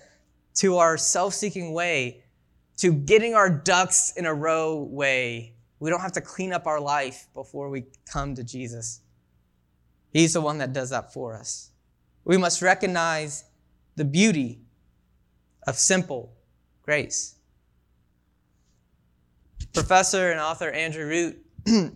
to 0.55 0.77
our 0.77 0.97
self 0.97 1.33
seeking 1.33 1.73
way, 1.73 2.23
to 2.77 2.91
getting 2.91 3.35
our 3.35 3.49
ducks 3.49 4.13
in 4.15 4.25
a 4.25 4.33
row 4.33 4.83
way. 4.83 5.55
We 5.79 5.89
don't 5.89 6.01
have 6.01 6.11
to 6.13 6.21
clean 6.21 6.53
up 6.53 6.67
our 6.67 6.79
life 6.79 7.27
before 7.33 7.69
we 7.69 7.85
come 8.05 8.35
to 8.35 8.43
Jesus. 8.43 9.01
He's 10.11 10.33
the 10.33 10.41
one 10.41 10.57
that 10.59 10.73
does 10.73 10.89
that 10.89 11.13
for 11.13 11.35
us. 11.35 11.71
We 12.25 12.37
must 12.37 12.61
recognize 12.61 13.45
the 13.95 14.05
beauty 14.05 14.59
of 15.65 15.75
simple 15.75 16.33
grace. 16.83 17.35
Professor 19.73 20.31
and 20.31 20.39
author 20.39 20.69
Andrew 20.69 21.05
Root 21.05 21.45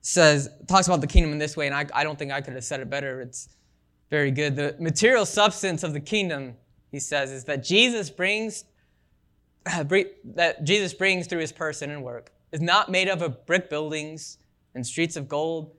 says 0.00 0.48
talks 0.68 0.86
about 0.86 1.00
the 1.00 1.06
kingdom 1.06 1.32
in 1.32 1.38
this 1.38 1.56
way, 1.56 1.66
and 1.66 1.74
I, 1.74 1.86
I 1.94 2.04
don't 2.04 2.18
think 2.18 2.32
I 2.32 2.40
could 2.40 2.54
have 2.54 2.64
said 2.64 2.80
it 2.80 2.90
better. 2.90 3.20
It's 3.20 3.48
very 4.10 4.30
good. 4.30 4.56
The 4.56 4.76
material 4.78 5.26
substance 5.26 5.82
of 5.82 5.92
the 5.92 6.00
kingdom, 6.00 6.54
he 6.90 7.00
says, 7.00 7.30
is 7.32 7.44
that 7.44 7.64
Jesus 7.64 8.10
brings 8.10 8.64
that 9.66 10.64
Jesus 10.64 10.94
brings 10.94 11.26
through 11.26 11.40
his 11.40 11.52
person 11.52 11.90
and 11.90 12.02
work 12.02 12.32
is 12.52 12.60
not 12.60 12.90
made 12.90 13.08
up 13.08 13.20
of 13.20 13.44
brick 13.46 13.68
buildings 13.68 14.38
and 14.74 14.86
streets 14.86 15.16
of 15.16 15.28
gold. 15.28 15.72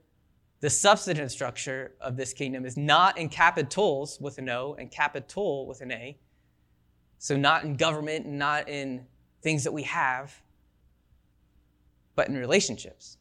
The 0.60 0.69
substantive 0.69 1.31
structure 1.31 1.93
of 2.01 2.17
this 2.17 2.33
kingdom 2.33 2.65
is 2.65 2.77
not 2.77 3.17
in 3.17 3.29
capitols 3.29 4.19
with 4.19 4.39
an 4.39 4.49
O 4.49 4.75
and 4.77 4.91
capital 4.91 5.67
with 5.67 5.81
an 5.81 5.91
A. 5.91 6.17
So 7.19 7.38
not 7.38 7.63
in 7.63 7.75
government 7.75 8.25
and 8.25 8.38
not 8.38 8.67
in 8.67 9.05
things 9.41 9.63
that 9.63 9.71
we 9.71 9.83
have, 9.83 10.41
but 12.17 12.27
in 12.27 12.36
relationships. 12.36 13.17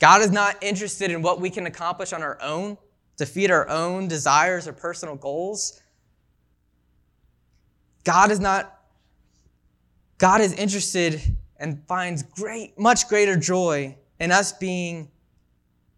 God 0.00 0.20
is 0.20 0.30
not 0.30 0.62
interested 0.62 1.10
in 1.10 1.22
what 1.22 1.40
we 1.40 1.48
can 1.48 1.64
accomplish 1.66 2.12
on 2.12 2.22
our 2.22 2.36
own 2.42 2.76
to 3.16 3.24
feed 3.24 3.50
our 3.50 3.68
own 3.68 4.08
desires 4.08 4.66
or 4.66 4.72
personal 4.72 5.14
goals. 5.14 5.80
God 8.04 8.30
is 8.30 8.40
not 8.40 8.76
God 10.18 10.40
is 10.40 10.52
interested 10.54 11.22
and 11.56 11.82
finds 11.86 12.22
great 12.22 12.78
much 12.78 13.08
greater 13.08 13.36
joy 13.36 13.96
in 14.18 14.32
us 14.32 14.52
being 14.52 15.10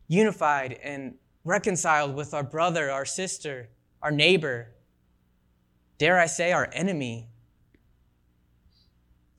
unified 0.07 0.79
and 0.83 1.15
reconciled 1.45 2.15
with 2.15 2.35
our 2.35 2.45
brother, 2.45 2.91
our 2.91 3.05
sister, 3.05 3.69
our 4.03 4.11
neighbor, 4.11 4.69
dare 5.99 6.19
I 6.19 6.27
say 6.27 6.53
our 6.53 6.69
enemy, 6.73 7.29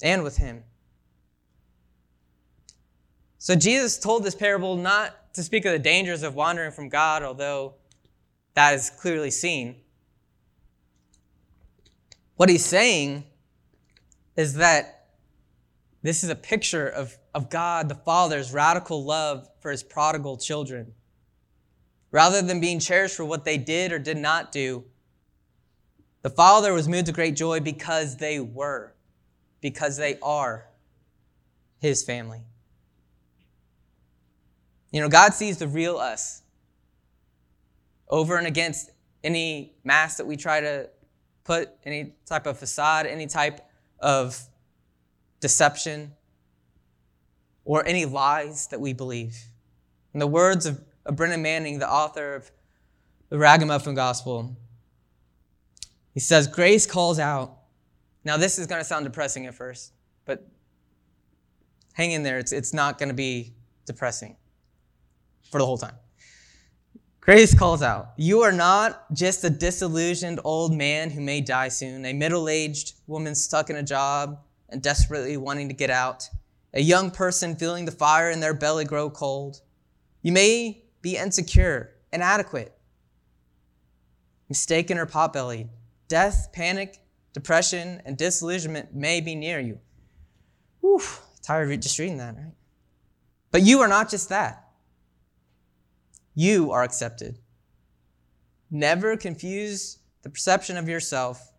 and 0.02 0.24
with 0.24 0.38
him. 0.38 0.64
So 3.44 3.56
Jesus 3.56 4.00
told 4.00 4.24
this 4.24 4.36
parable 4.36 4.78
not 4.78 5.34
to 5.34 5.44
speak 5.44 5.66
of 5.66 5.74
the 5.74 5.80
dangers 5.80 6.24
of 6.24 6.34
wandering 6.34 6.72
from 6.72 6.88
God, 6.88 7.24
although 7.24 7.74
that 8.54 8.74
is 8.74 8.90
clearly 8.90 9.32
seen. 9.32 9.82
What 12.38 12.48
he's 12.48 12.64
saying 12.64 13.26
is 14.38 14.54
that 14.54 15.10
this 16.04 16.24
is 16.24 16.30
a 16.30 16.36
picture 16.36 16.88
of, 16.88 17.18
of 17.34 17.50
God 17.50 17.90
the 17.90 17.96
Father's 17.96 18.54
radical 18.54 19.04
love 19.04 19.50
for 19.60 19.72
his 19.72 19.84
prodigal 19.84 20.38
children. 20.38 20.94
Rather 22.12 22.42
than 22.42 22.62
being 22.62 22.80
cherished 22.80 23.18
for 23.18 23.26
what 23.26 23.44
they 23.44 23.58
did 23.58 23.92
or 23.92 24.00
did 24.00 24.16
not 24.16 24.54
do, 24.54 24.86
the 26.22 26.30
Father 26.30 26.72
was 26.72 26.88
moved 26.88 27.08
to 27.08 27.12
great 27.12 27.36
joy 27.36 27.60
because 27.60 28.16
they 28.16 28.40
were, 28.40 28.94
because 29.60 29.98
they 29.98 30.18
are 30.22 30.70
his 31.82 32.04
family. 32.04 32.44
You 34.94 35.02
know, 35.02 35.10
God 35.10 35.34
sees 35.34 35.58
the 35.58 35.68
real 35.68 35.98
us 35.98 36.44
over 38.08 38.38
and 38.38 38.46
against 38.46 38.92
any 39.24 39.74
mask 39.84 40.18
that 40.18 40.28
we 40.28 40.38
try 40.38 40.62
to 40.62 40.88
put, 41.44 41.72
any 41.84 42.14
type 42.28 42.46
of 42.46 42.60
facade, 42.60 43.08
any 43.08 43.26
type 43.26 43.68
of 44.00 44.40
deception. 45.40 46.14
or 47.66 47.86
any 47.88 48.04
lies 48.04 48.68
that 48.68 48.82
we 48.82 48.92
believe. 48.92 49.38
In 50.14 50.20
the 50.20 50.28
words 50.28 50.66
of, 50.66 50.82
Brennan 51.06 51.42
Manning, 51.42 51.80
the 51.80 51.90
author 51.90 52.36
of 52.36 52.52
the 53.30 53.38
Ragamuffin 53.38 53.96
Gospel, 53.96 54.58
he 56.14 56.20
says, 56.20 56.46
Grace 56.46 56.86
calls 56.86 57.20
out. 57.20 57.58
Now, 58.26 58.36
this 58.36 58.60
is 58.60 58.68
going 58.68 58.82
to 58.82 58.86
sound 58.86 59.06
depressing 59.06 59.46
at 59.46 59.54
first, 59.54 59.94
but 60.26 60.46
hang 61.94 62.12
in 62.12 62.24
there. 62.24 62.38
It's, 62.38 62.52
it's 62.52 62.74
not 62.74 63.00
going 63.00 63.10
to 63.10 63.16
be 63.16 63.54
depressing 63.86 64.36
for 65.54 65.60
the 65.60 65.66
whole 65.66 65.78
time. 65.78 65.96
Grace 67.22 67.54
calls 67.54 67.84
out, 67.84 68.10
You 68.18 68.42
are 68.42 68.52
not 68.52 69.14
just 69.14 69.44
a 69.44 69.50
disillusioned 69.50 70.42
old 70.44 70.74
man 70.74 71.12
who 71.12 71.22
may 71.22 71.42
die 71.42 71.70
soon, 71.70 72.06
a 72.06 72.12
middle 72.12 72.50
aged 72.50 72.96
woman 73.08 73.36
stuck 73.36 73.70
in 73.70 73.76
a 73.76 73.84
job 73.84 74.40
and 74.70 74.82
desperately 74.82 75.38
wanting 75.38 75.70
to 75.70 75.76
get 75.76 75.92
out, 75.92 76.28
a 76.74 76.82
young 76.82 77.12
person 77.12 77.56
feeling 77.56 77.86
the 77.86 77.92
fire 77.92 78.32
in 78.32 78.40
their 78.40 78.56
belly 78.56 78.84
grow 78.84 79.12
cold. 79.12 79.62
You 80.24 80.32
may 80.32 80.86
be 81.04 81.18
insecure, 81.18 81.92
inadequate, 82.12 82.76
mistaken 84.50 84.98
or 84.98 85.06
pot-bellied. 85.06 85.70
Death, 86.08 86.50
panic, 86.52 86.98
depression, 87.32 88.02
and 88.06 88.18
disillusionment 88.18 88.96
may 88.96 89.22
be 89.22 89.36
near 89.36 89.60
you. 89.60 89.80
Whew, 90.82 91.00
tired 91.44 91.72
of 91.72 91.80
just 91.80 92.00
reading 92.00 92.18
that, 92.18 92.36
right? 92.36 92.54
But 93.52 93.62
you 93.62 93.82
are 93.82 93.88
not 93.88 94.10
just 94.10 94.30
that. 94.30 94.63
You 96.34 96.72
are 96.72 96.84
accepted. 96.84 97.40
Never 98.72 99.16
confuse 99.18 100.00
the 100.24 100.30
perception 100.30 100.78
of 100.78 100.88
yourself 100.90 101.52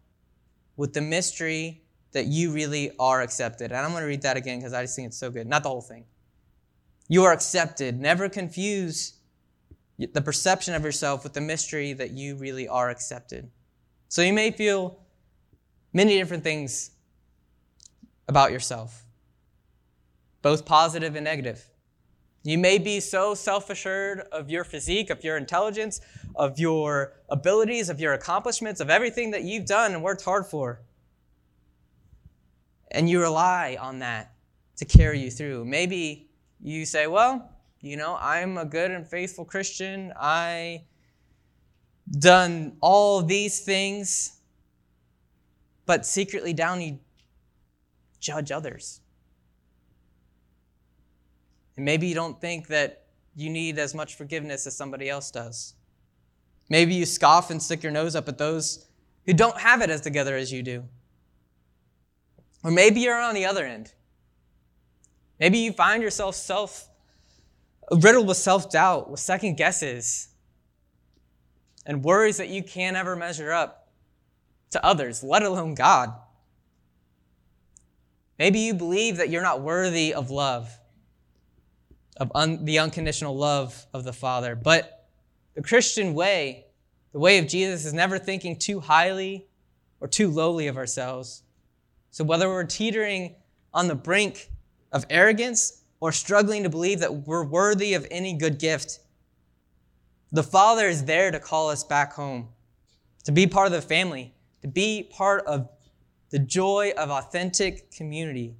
with 0.77 0.93
the 0.93 1.01
mystery 1.01 1.83
that 2.13 2.27
you 2.27 2.53
really 2.53 2.91
are 2.99 3.23
accepted. 3.23 3.71
And 3.71 3.81
I'm 3.81 3.91
going 3.91 4.03
to 4.03 4.09
read 4.09 4.23
that 4.23 4.37
again 4.37 4.59
because 4.59 4.73
I 4.73 4.83
just 4.83 4.97
think 4.97 5.07
it's 5.07 5.19
so 5.19 5.31
good. 5.31 5.47
Not 5.47 5.63
the 5.63 5.69
whole 5.69 5.81
thing. 5.81 6.05
You 7.09 7.25
are 7.25 7.33
accepted. 7.33 8.01
Never 8.01 8.29
confuse 8.29 9.15
the 9.99 10.23
perception 10.23 10.75
of 10.75 10.83
yourself 10.83 11.23
with 11.23 11.35
the 11.35 11.41
mystery 11.41 11.93
that 11.93 12.11
you 12.11 12.37
really 12.37 12.67
are 12.67 12.91
accepted. 12.91 13.51
So 14.09 14.23
you 14.23 14.33
may 14.33 14.51
feel 14.51 14.99
many 15.93 16.17
different 16.19 16.43
things 16.43 16.91
about 18.29 18.51
yourself, 18.51 19.05
both 20.43 20.65
positive 20.65 21.15
and 21.15 21.25
negative. 21.25 21.65
You 22.47 22.59
may 22.59 22.77
be 22.77 23.01
so 23.01 23.35
self 23.35 23.71
assured 23.71 24.21
of 24.31 24.51
your 24.51 24.65
physique, 24.65 25.09
of 25.09 25.25
your 25.25 25.39
intelligence, 25.39 26.03
of 26.37 26.59
your 26.59 27.15
abilities, 27.31 27.89
of 27.89 27.99
your 27.99 28.13
accomplishments, 28.13 28.81
of 28.81 28.91
everything 28.91 29.31
that 29.31 29.45
you've 29.45 29.65
done 29.65 29.95
and 29.95 30.03
worked 30.03 30.23
hard 30.23 30.47
for. 30.47 30.83
And 32.91 33.09
you 33.09 33.21
rely 33.21 33.79
on 33.81 34.01
that 34.01 34.35
to 34.77 34.85
carry 34.85 35.21
you 35.21 35.31
through. 35.31 35.65
Maybe 35.65 36.29
you 36.61 36.85
say, 36.85 37.07
well, 37.07 37.51
you 37.81 37.97
know, 37.97 38.19
I'm 38.21 38.59
a 38.59 38.67
good 38.67 38.91
and 38.91 39.07
faithful 39.07 39.47
Christian. 39.47 40.13
I 40.15 40.85
done 42.19 42.77
all 42.83 43.23
these 43.23 43.61
things, 43.61 44.39
but 45.87 46.05
secretly 46.05 46.53
down 46.53 46.83
you 46.83 46.99
judge 48.21 48.53
others. 48.53 49.01
And 51.77 51.85
maybe 51.85 52.07
you 52.07 52.15
don't 52.15 52.41
think 52.41 52.69
that 52.69 53.05
you 53.35 53.51
need 53.51 53.79
as 53.79 53.95
much 53.95 54.15
forgiveness 54.15 54.67
as 54.67 54.77
somebody 54.77 55.09
else 55.09 55.31
does. 55.31 55.75
Maybe 56.69 56.95
you 56.95 57.05
scoff 57.05 57.51
and 57.51 57.63
stick 57.63 57.83
your 57.83 57.93
nose 57.93 58.15
up 58.15 58.29
at 58.29 58.39
those 58.39 58.87
who 59.27 59.33
don't 59.33 59.59
have 59.59 59.83
it 59.83 59.91
as 59.91 60.01
together 60.01 60.37
as 60.37 60.53
you 60.53 60.63
do. 60.63 60.85
Or 62.63 62.71
maybe 62.71 63.01
you're 63.01 63.21
on 63.21 63.35
the 63.35 63.45
other 63.45 63.67
end. 63.67 63.93
Maybe 65.41 65.59
you 65.59 65.73
find 65.73 66.03
yourself 66.03 66.35
self 66.35 66.89
riddled 67.91 68.27
with 68.27 68.39
self-doubt, 68.39 69.11
with 69.11 69.21
second 69.21 69.57
guesses, 69.57 70.29
and 71.85 72.03
worries 72.03 72.39
that 72.39 72.49
you 72.49 72.63
can't 72.63 72.97
ever 72.97 73.15
measure 73.15 73.53
up 73.53 73.89
to 74.71 74.85
others, 74.85 75.23
let 75.23 75.43
alone 75.43 75.75
God. 75.75 76.15
Maybe 78.39 78.61
you 78.61 78.73
believe 78.73 79.19
that 79.19 79.29
you're 79.29 79.43
not 79.43 79.61
worthy 79.61 80.15
of 80.15 80.31
love 80.31 80.79
of 82.17 82.31
un, 82.35 82.65
the 82.65 82.79
unconditional 82.79 83.37
love 83.37 83.87
of 83.93 84.05
the 84.05 84.13
Father. 84.13 84.55
But 84.55 85.09
the 85.55 85.63
Christian 85.63 86.15
way, 86.15 86.67
the 87.13 87.19
way 87.19 87.39
of 87.39 87.47
Jesus, 87.47 87.85
is 87.85 87.93
never 87.93 88.19
thinking 88.19 88.57
too 88.57 88.81
highly 88.81 89.47
or 90.01 90.09
too 90.09 90.31
lowly 90.31 90.67
of 90.67 90.77
ourselves. 90.77 91.43
So 92.11 92.25
whether 92.25 92.49
we're 92.49 92.65
teetering 92.65 93.35
on 93.73 93.89
the 93.89 93.95
brink 93.95 94.51
of 94.93 95.05
arrogance 95.11 95.83
or 96.01 96.13
struggling 96.13 96.63
to 96.63 96.69
believe 96.69 97.01
that 97.01 97.27
we're 97.27 97.45
worthy 97.45 97.95
of 97.95 98.07
any 98.11 98.35
good 98.35 98.59
gift, 98.59 99.01
the 100.31 100.43
Father 100.43 100.87
is 100.89 101.05
there 101.05 101.31
to 101.31 101.41
call 101.41 101.71
us 101.71 101.85
back 101.85 102.13
home, 102.13 102.49
to 103.25 103.33
be 103.33 103.47
part 103.47 103.67
of 103.67 103.73
the 103.73 103.83
family, 103.83 104.35
to 104.63 104.69
be 104.69 105.09
part 105.11 105.45
of 105.47 105.69
the 106.31 106.39
joy 106.39 106.93
of 106.97 107.11
authentic 107.11 107.91
community. 107.93 108.57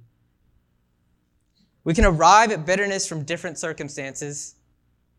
We 1.85 1.93
can 1.93 2.03
arrive 2.03 2.51
at 2.51 2.65
bitterness 2.65 3.07
from 3.07 3.23
different 3.23 3.59
circumstances, 3.59 4.55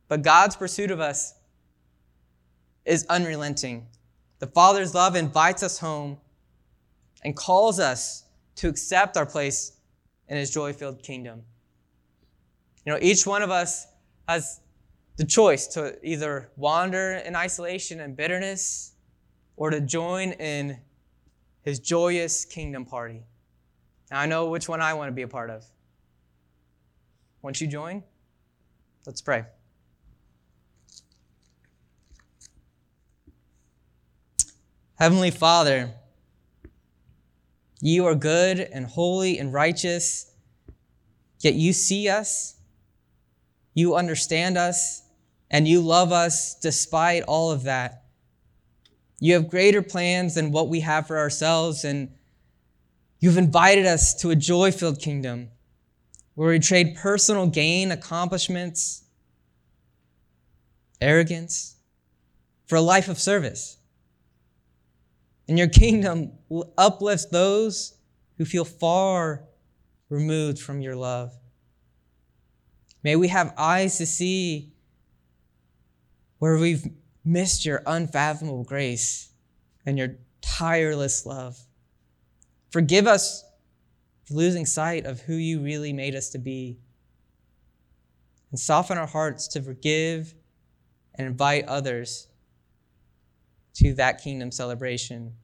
but 0.09 0.23
God's 0.23 0.57
pursuit 0.57 0.91
of 0.91 1.01
us 1.01 1.35
is 2.85 3.07
unrelenting. 3.09 3.87
The 4.41 4.49
Father's 4.49 4.93
love 4.93 5.15
invites 5.15 5.63
us 5.63 5.79
home 5.79 6.19
and 7.25 7.37
calls 7.37 7.79
us 7.79 8.25
to 8.57 8.69
accept 8.69 9.17
our 9.17 9.25
place 9.25 9.77
in 10.29 10.37
His 10.37 10.51
joy 10.51 10.73
filled 10.73 11.03
kingdom. 11.03 11.43
You 12.85 12.93
know, 12.93 12.99
each 13.01 13.27
one 13.27 13.43
of 13.43 13.51
us 13.51 13.87
has 14.29 14.61
the 15.17 15.25
choice 15.25 15.69
to 15.69 15.97
either 16.03 16.51
wander 16.57 17.13
in 17.13 17.37
isolation 17.37 18.01
and 18.01 18.17
bitterness 18.17 18.93
or 19.57 19.71
to 19.71 19.81
join 19.81 20.33
in 20.33 20.79
His 21.63 21.79
joyous 21.79 22.45
kingdom 22.45 22.85
party. 22.85 23.23
Now, 24.11 24.21
I 24.21 24.27
know 24.27 24.49
which 24.49 24.69
one 24.69 24.81
I 24.81 24.95
want 24.95 25.09
to 25.09 25.13
be 25.13 25.23
a 25.23 25.29
part 25.29 25.51
of. 25.51 25.65
Once 27.47 27.61
you 27.61 27.69
join, 27.69 28.03
let's 29.07 29.21
pray. 29.21 29.45
Heavenly 34.97 35.31
Father, 35.31 35.95
you 37.81 38.05
are 38.05 38.17
good 38.17 38.59
and 38.59 38.85
holy 38.85 39.39
and 39.39 39.53
righteous, 39.53 40.33
yet 41.39 41.55
you 41.55 41.73
see 41.73 42.09
us, 42.09 42.57
you 43.75 43.95
understand 43.95 44.59
us, 44.59 45.05
and 45.49 45.69
you 45.69 45.81
love 45.81 46.11
us 46.11 46.57
despite 46.57 47.23
all 47.29 47.53
of 47.53 47.63
that. 47.63 48.07
You 49.21 49.35
have 49.35 49.49
greater 49.49 49.83
plans 49.83 50.35
than 50.35 50.51
what 50.51 50.69
we 50.69 50.81
have 50.81 51.07
for 51.07 51.17
ourselves, 51.17 51.85
and 51.85 52.11
you've 53.21 53.39
invited 53.39 53.87
us 53.87 54.21
to 54.23 54.31
a 54.31 54.35
joy 54.35 54.73
filled 54.73 54.99
kingdom 54.99 55.51
where 56.37 56.51
we 56.51 56.59
trade 56.59 56.95
personal 56.97 57.47
gain, 57.47 57.91
accomplishments, 57.91 59.03
arrogance 61.01 61.77
for 62.67 62.77
a 62.77 62.81
life 62.81 63.09
of 63.09 63.19
service. 63.19 63.79
And 65.49 65.59
your 65.59 65.69
kingdom 65.69 66.33
uplifts 66.77 67.27
those 67.27 67.95
who 68.37 68.45
feel 68.45 68.67
far 68.67 69.45
removed 70.11 70.59
from 70.59 70.81
your 70.81 70.95
love. 70.95 71.33
May 73.03 73.17
we 73.17 73.29
have 73.29 73.55
eyes 73.57 73.97
to 73.99 74.07
see 74.07 74.73
where 76.39 76.59
we've 76.59 76.87
missed 77.25 77.65
your 77.65 77.83
unfathomable 77.87 78.65
grace 78.65 79.31
and 79.87 79.97
your 79.97 80.17
tireless 80.43 81.25
love. 81.25 81.59
Forgive 82.71 83.07
us 83.07 83.43
losing 84.31 84.67
sight 84.67 85.07
of 85.07 85.21
who 85.21 85.35
you 85.35 85.61
really 85.61 85.93
made 85.93 86.15
us 86.15 86.31
to 86.31 86.39
be. 86.39 86.79
And 88.51 88.59
soften 88.59 88.97
our 88.97 89.07
hearts 89.07 89.49
to 89.49 89.63
forgive 89.63 90.35
and 91.15 91.27
invite 91.27 91.65
others 91.67 92.29
to 93.75 93.93
that 93.95 94.23
kingdom 94.23 94.51
celebration 94.51 95.35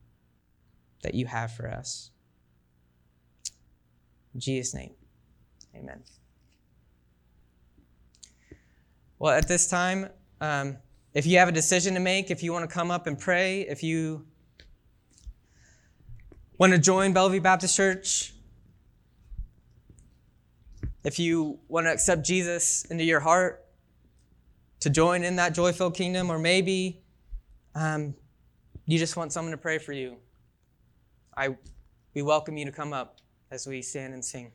that 1.03 1.15
you 1.15 1.27
have 1.27 1.53
for 1.53 1.69
us. 1.69 2.11
In 4.35 4.41
Jesus' 4.41 4.75
name, 4.75 4.95
amen. 5.75 6.03
Well, 9.19 9.33
at 9.33 9.47
this 9.47 9.69
time, 9.69 10.09
um, 10.41 10.79
if 11.13 11.27
you 11.27 11.39
have 11.39 11.49
a 11.49 11.53
decision 11.53 11.95
to 11.95 12.01
make, 12.01 12.31
if 12.31 12.43
you 12.43 12.53
want 12.53 12.69
to 12.69 12.73
come 12.73 12.91
up 12.91 13.07
and 13.07 13.19
pray, 13.19 13.61
if 13.63 13.83
you 13.83 14.27
want 16.59 16.73
to 16.73 16.79
join 16.79 17.13
Bellevue 17.13 17.41
Baptist 17.41 17.77
Church, 17.77 18.33
if 21.05 21.19
you 21.19 21.59
want 21.69 21.87
to 21.87 21.93
accept 21.93 22.25
Jesus 22.25 22.85
into 22.87 23.05
your 23.05 23.21
heart, 23.21 23.65
to 24.81 24.91
join 24.91 25.25
in 25.25 25.37
that 25.37 25.55
joy 25.55 25.73
filled 25.73 25.95
kingdom, 25.95 26.31
or 26.31 26.39
maybe 26.39 27.03
um, 27.75 28.15
you 28.87 28.99
just 28.99 29.17
want 29.17 29.33
someone 29.33 29.53
to 29.53 29.59
pray 29.59 29.79
for 29.79 29.93
you, 29.93 30.17
I, 31.37 31.57
we 32.15 32.23
welcome 32.23 32.57
you 32.57 32.65
to 32.67 32.73
come 32.73 32.93
up 32.93 33.19
as 33.51 33.67
we 33.67 33.83
stand 33.83 34.15
and 34.15 34.25
sing. 34.25 34.53